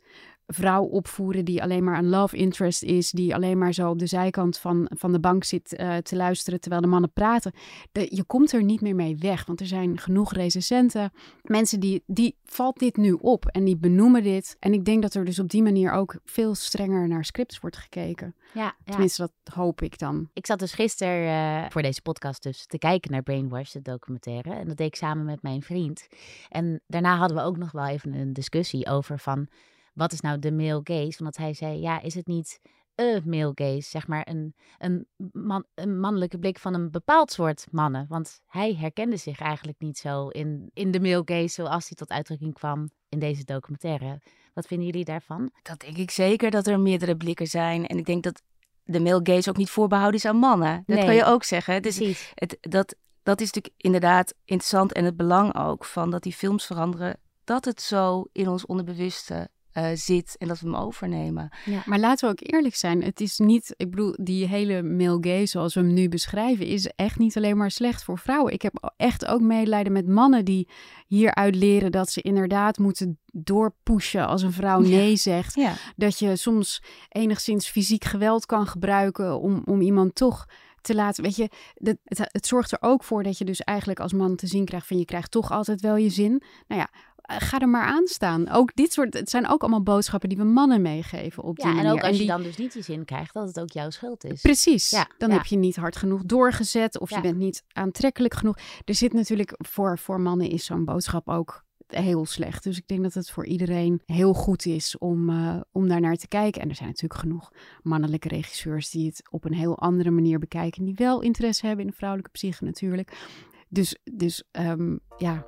vrouw 0.54 0.82
opvoeren 0.82 1.44
die 1.44 1.62
alleen 1.62 1.84
maar 1.84 1.98
een 1.98 2.08
love 2.08 2.36
interest 2.36 2.82
is, 2.82 3.10
die 3.10 3.34
alleen 3.34 3.58
maar 3.58 3.72
zo 3.72 3.90
op 3.90 3.98
de 3.98 4.06
zijkant 4.06 4.58
van, 4.58 4.90
van 4.94 5.12
de 5.12 5.20
bank 5.20 5.44
zit 5.44 5.74
uh, 5.80 5.96
te 5.96 6.16
luisteren 6.16 6.60
terwijl 6.60 6.82
de 6.82 6.88
mannen 6.88 7.12
praten. 7.12 7.52
De, 7.92 8.06
je 8.10 8.24
komt 8.24 8.52
er 8.52 8.62
niet 8.62 8.80
meer 8.80 8.94
mee 8.94 9.16
weg, 9.16 9.46
want 9.46 9.60
er 9.60 9.66
zijn 9.66 9.98
genoeg 9.98 10.32
recensenten, 10.32 11.12
mensen 11.42 11.80
die, 11.80 12.02
die 12.06 12.36
valt 12.44 12.78
dit 12.78 12.96
nu 12.96 13.12
op 13.12 13.46
en 13.46 13.64
die 13.64 13.76
benoemen 13.76 14.22
dit. 14.22 14.56
En 14.58 14.72
ik 14.72 14.84
denk 14.84 15.02
dat 15.02 15.14
er 15.14 15.24
dus 15.24 15.38
op 15.38 15.48
die 15.48 15.62
manier 15.62 15.92
ook 15.92 16.16
veel 16.24 16.54
strenger 16.54 17.08
naar 17.08 17.24
scripts 17.24 17.58
wordt 17.58 17.76
gekeken. 17.76 18.34
Ja, 18.54 18.62
ja. 18.62 18.74
Tenminste, 18.84 19.30
dat 19.42 19.54
hoop 19.54 19.80
ik 19.80 19.98
dan. 19.98 20.28
Ik 20.32 20.46
zat 20.46 20.58
dus 20.58 20.72
gisteren 20.72 21.62
uh, 21.64 21.70
voor 21.70 21.82
deze 21.82 22.02
podcast 22.02 22.42
dus 22.42 22.66
te 22.66 22.78
kijken 22.78 23.10
naar 23.10 23.22
Brainwash, 23.22 23.72
de 23.72 23.82
documentaire. 23.82 24.54
En 24.54 24.66
dat 24.66 24.76
deed 24.76 24.86
ik 24.86 24.96
samen 24.96 25.24
met 25.24 25.42
mijn 25.42 25.62
vriend. 25.62 26.06
En 26.48 26.80
daarna 26.86 27.16
hadden 27.16 27.36
we 27.36 27.42
ook 27.42 27.56
nog 27.56 27.72
wel 27.72 27.86
even 27.86 28.14
een 28.14 28.32
discussie 28.32 28.86
over 28.86 29.18
van 29.18 29.48
wat 29.92 30.12
is 30.12 30.20
nou 30.20 30.38
de 30.38 30.52
male 30.52 30.80
gaze? 30.84 31.18
Omdat 31.18 31.36
hij 31.36 31.54
zei, 31.54 31.80
ja, 31.80 32.00
is 32.00 32.14
het 32.14 32.26
niet 32.26 32.60
een 32.94 33.22
male 33.26 33.52
gaze, 33.54 33.88
zeg 33.88 34.06
maar 34.06 34.26
een, 34.28 34.54
een, 34.78 35.06
man, 35.32 35.64
een 35.74 36.00
mannelijke 36.00 36.38
blik 36.38 36.58
van 36.58 36.74
een 36.74 36.90
bepaald 36.90 37.32
soort 37.32 37.66
mannen? 37.70 38.06
Want 38.08 38.40
hij 38.46 38.74
herkende 38.74 39.16
zich 39.16 39.40
eigenlijk 39.40 39.78
niet 39.80 39.98
zo 39.98 40.28
in, 40.28 40.70
in 40.74 40.90
de 40.90 41.00
male 41.00 41.22
gaze 41.24 41.48
zoals 41.48 41.88
hij 41.88 41.96
tot 41.96 42.10
uitdrukking 42.10 42.54
kwam 42.54 42.90
in 43.08 43.18
deze 43.18 43.44
documentaire. 43.44 44.20
Wat 44.54 44.66
vinden 44.66 44.86
jullie 44.86 45.04
daarvan? 45.04 45.50
Dat 45.62 45.80
denk 45.80 45.96
ik 45.96 46.10
zeker, 46.10 46.50
dat 46.50 46.66
er 46.66 46.80
meerdere 46.80 47.16
blikken 47.16 47.46
zijn. 47.46 47.86
En 47.86 47.98
ik 47.98 48.04
denk 48.04 48.22
dat 48.22 48.42
de 48.84 49.00
male 49.00 49.20
gaze 49.22 49.48
ook 49.50 49.56
niet 49.56 49.70
voorbehouden 49.70 50.20
is 50.20 50.26
aan 50.26 50.36
mannen. 50.36 50.82
Dat 50.86 50.96
Nee. 50.96 51.04
kan 51.04 51.14
je 51.14 51.24
ook 51.24 51.44
zeggen. 51.44 51.82
Dus 51.82 51.96
Precies. 51.96 52.32
het, 52.34 52.56
dat, 52.60 52.94
dat 53.22 53.40
is 53.40 53.46
natuurlijk 53.52 53.74
inderdaad 53.76 54.34
interessant 54.44 54.92
en 54.92 55.04
het 55.04 55.16
belang 55.16 55.56
ook 55.56 55.84
van 55.84 56.10
dat 56.10 56.22
die 56.22 56.32
films 56.32 56.66
veranderen. 56.66 57.16
Dat 57.44 57.64
het 57.64 57.80
zo 57.82 58.24
in 58.32 58.48
ons 58.48 58.66
onderbewuste 58.66 59.48
uh, 59.74 59.86
zit 59.94 60.36
en 60.38 60.48
dat 60.48 60.60
we 60.60 60.66
hem 60.66 60.76
overnemen. 60.76 61.50
Ja, 61.64 61.82
maar 61.86 61.98
laten 61.98 62.28
we 62.28 62.32
ook 62.32 62.52
eerlijk 62.52 62.74
zijn. 62.74 63.02
Het 63.02 63.20
is 63.20 63.38
niet, 63.38 63.74
ik 63.76 63.90
bedoel, 63.90 64.14
die 64.20 64.46
hele 64.46 64.82
male 64.82 65.18
gaze 65.20 65.46
zoals 65.46 65.74
we 65.74 65.80
hem 65.80 65.92
nu 65.92 66.08
beschrijven, 66.08 66.66
is 66.66 66.86
echt 66.86 67.18
niet 67.18 67.36
alleen 67.36 67.56
maar 67.56 67.70
slecht 67.70 68.04
voor 68.04 68.18
vrouwen. 68.18 68.52
Ik 68.52 68.62
heb 68.62 68.92
echt 68.96 69.26
ook 69.26 69.40
medelijden 69.40 69.92
met 69.92 70.08
mannen 70.08 70.44
die 70.44 70.68
hieruit 71.06 71.54
leren 71.54 71.92
dat 71.92 72.10
ze 72.10 72.20
inderdaad 72.20 72.78
moeten 72.78 73.18
doorpushen 73.32 74.26
als 74.26 74.42
een 74.42 74.52
vrouw 74.52 74.80
nee 74.80 75.16
zegt. 75.16 75.54
Ja. 75.54 75.74
Dat 75.96 76.18
je 76.18 76.36
soms 76.36 76.82
enigszins 77.08 77.68
fysiek 77.68 78.04
geweld 78.04 78.46
kan 78.46 78.66
gebruiken 78.66 79.40
om, 79.40 79.62
om 79.64 79.80
iemand 79.80 80.14
toch 80.14 80.46
te 80.80 80.94
laten. 80.94 81.22
Weet 81.22 81.36
je, 81.36 81.48
het, 81.74 81.98
het, 82.04 82.28
het 82.32 82.46
zorgt 82.46 82.72
er 82.72 82.78
ook 82.80 83.04
voor 83.04 83.22
dat 83.22 83.38
je 83.38 83.44
dus 83.44 83.60
eigenlijk 83.60 84.00
als 84.00 84.12
man 84.12 84.36
te 84.36 84.46
zien 84.46 84.64
krijgt 84.64 84.86
van 84.86 84.98
je 84.98 85.04
krijgt 85.04 85.30
toch 85.30 85.50
altijd 85.50 85.80
wel 85.80 85.96
je 85.96 86.10
zin. 86.10 86.42
Nou 86.66 86.80
ja, 86.80 86.88
ga 87.22 87.60
er 87.60 87.68
maar 87.68 87.84
aan 87.84 88.06
staan. 88.06 88.48
Ook 88.48 88.74
dit 88.74 88.92
soort, 88.92 89.14
het 89.14 89.30
zijn 89.30 89.48
ook 89.48 89.60
allemaal 89.60 89.82
boodschappen 89.82 90.28
die 90.28 90.38
we 90.38 90.44
mannen 90.44 90.82
meegeven 90.82 91.42
op 91.42 91.56
die 91.56 91.64
Ja, 91.64 91.70
en 91.70 91.76
manier. 91.76 91.92
ook 91.92 92.02
als 92.02 92.10
je 92.10 92.18
die, 92.18 92.26
dan 92.26 92.42
dus 92.42 92.56
niet 92.56 92.74
je 92.74 92.82
zin 92.82 93.04
krijgt, 93.04 93.34
dat 93.34 93.46
het 93.46 93.60
ook 93.60 93.70
jouw 93.70 93.90
schuld 93.90 94.24
is. 94.24 94.40
Precies. 94.40 94.90
Ja, 94.90 95.08
dan 95.18 95.28
ja. 95.28 95.36
heb 95.36 95.44
je 95.44 95.56
niet 95.56 95.76
hard 95.76 95.96
genoeg 95.96 96.22
doorgezet 96.24 96.98
of 96.98 97.10
je 97.10 97.20
bent 97.20 97.38
niet 97.38 97.64
aantrekkelijk 97.72 98.34
genoeg. 98.34 98.58
Er 98.84 98.94
zit 98.94 99.12
natuurlijk 99.12 99.54
voor, 99.58 99.98
voor 99.98 100.20
mannen 100.20 100.50
is 100.50 100.64
zo'n 100.64 100.84
boodschap 100.84 101.28
ook 101.28 101.64
heel 101.86 102.26
slecht. 102.26 102.62
Dus 102.62 102.76
ik 102.76 102.88
denk 102.88 103.02
dat 103.02 103.14
het 103.14 103.30
voor 103.30 103.46
iedereen 103.46 104.02
heel 104.06 104.34
goed 104.34 104.66
is 104.66 104.98
om, 104.98 105.30
uh, 105.30 105.60
om 105.72 105.88
daar 105.88 106.00
naar 106.00 106.16
te 106.16 106.28
kijken. 106.28 106.62
En 106.62 106.68
er 106.68 106.74
zijn 106.74 106.88
natuurlijk 106.88 107.20
genoeg 107.20 107.52
mannelijke 107.82 108.28
regisseurs 108.28 108.90
die 108.90 109.06
het 109.06 109.22
op 109.30 109.44
een 109.44 109.54
heel 109.54 109.78
andere 109.78 110.10
manier 110.10 110.38
bekijken. 110.38 110.84
Die 110.84 110.94
wel 110.94 111.20
interesse 111.20 111.66
hebben 111.66 111.84
in 111.84 111.90
de 111.90 111.96
vrouwelijke 111.96 112.32
psyche 112.32 112.64
natuurlijk. 112.64 113.26
Dus, 113.68 113.98
dus 114.12 114.44
um, 114.52 115.00
ja, 115.16 115.46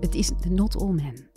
het, 0.00 0.14
is 0.14 0.30
not 0.48 0.76
all 0.76 0.92
men. 0.92 1.30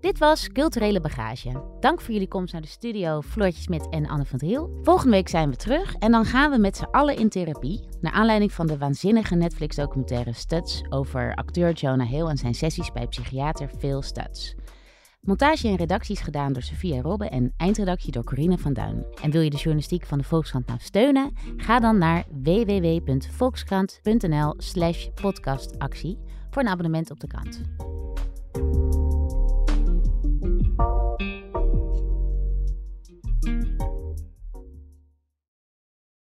Dit 0.00 0.18
was 0.18 0.48
Culturele 0.48 1.00
Bagage. 1.00 1.62
Dank 1.80 2.00
voor 2.00 2.12
jullie 2.12 2.28
komst 2.28 2.52
naar 2.52 2.62
de 2.62 2.68
studio, 2.68 3.20
Floortje 3.20 3.62
Smit 3.62 3.88
en 3.88 4.06
Anne 4.06 4.24
van 4.24 4.38
Driel. 4.38 4.78
Volgende 4.82 5.10
week 5.10 5.28
zijn 5.28 5.50
we 5.50 5.56
terug 5.56 5.94
en 5.94 6.12
dan 6.12 6.24
gaan 6.24 6.50
we 6.50 6.58
met 6.58 6.76
z'n 6.76 6.84
allen 6.90 7.16
in 7.16 7.28
therapie. 7.28 7.88
Naar 8.00 8.12
aanleiding 8.12 8.52
van 8.52 8.66
de 8.66 8.78
waanzinnige 8.78 9.34
Netflix-documentaire 9.34 10.32
Studs 10.32 10.82
over 10.88 11.34
acteur 11.34 11.72
Jonah 11.72 12.08
Hill 12.08 12.26
en 12.26 12.36
zijn 12.36 12.54
sessies 12.54 12.92
bij 12.92 13.06
psychiater 13.06 13.70
Phil 13.78 14.02
Studs. 14.02 14.54
Montage 15.20 15.68
en 15.68 15.76
redactie 15.76 16.14
is 16.14 16.20
gedaan 16.20 16.52
door 16.52 16.62
Sophia 16.62 17.00
Robbe 17.00 17.28
en 17.28 17.52
eindredactie 17.56 18.12
door 18.12 18.24
Corine 18.24 18.58
van 18.58 18.72
Duin. 18.72 19.04
En 19.22 19.30
wil 19.30 19.40
je 19.40 19.50
de 19.50 19.56
journalistiek 19.56 20.06
van 20.06 20.18
de 20.18 20.24
Volkskrant 20.24 20.66
nou 20.66 20.78
steunen? 20.82 21.32
Ga 21.56 21.80
dan 21.80 21.98
naar 21.98 22.24
www.volkskrant.nl 22.42 24.54
slash 24.56 25.08
podcastactie 25.14 26.18
voor 26.50 26.62
een 26.62 26.68
abonnement 26.68 27.10
op 27.10 27.20
de 27.20 27.26
krant. 27.26 27.60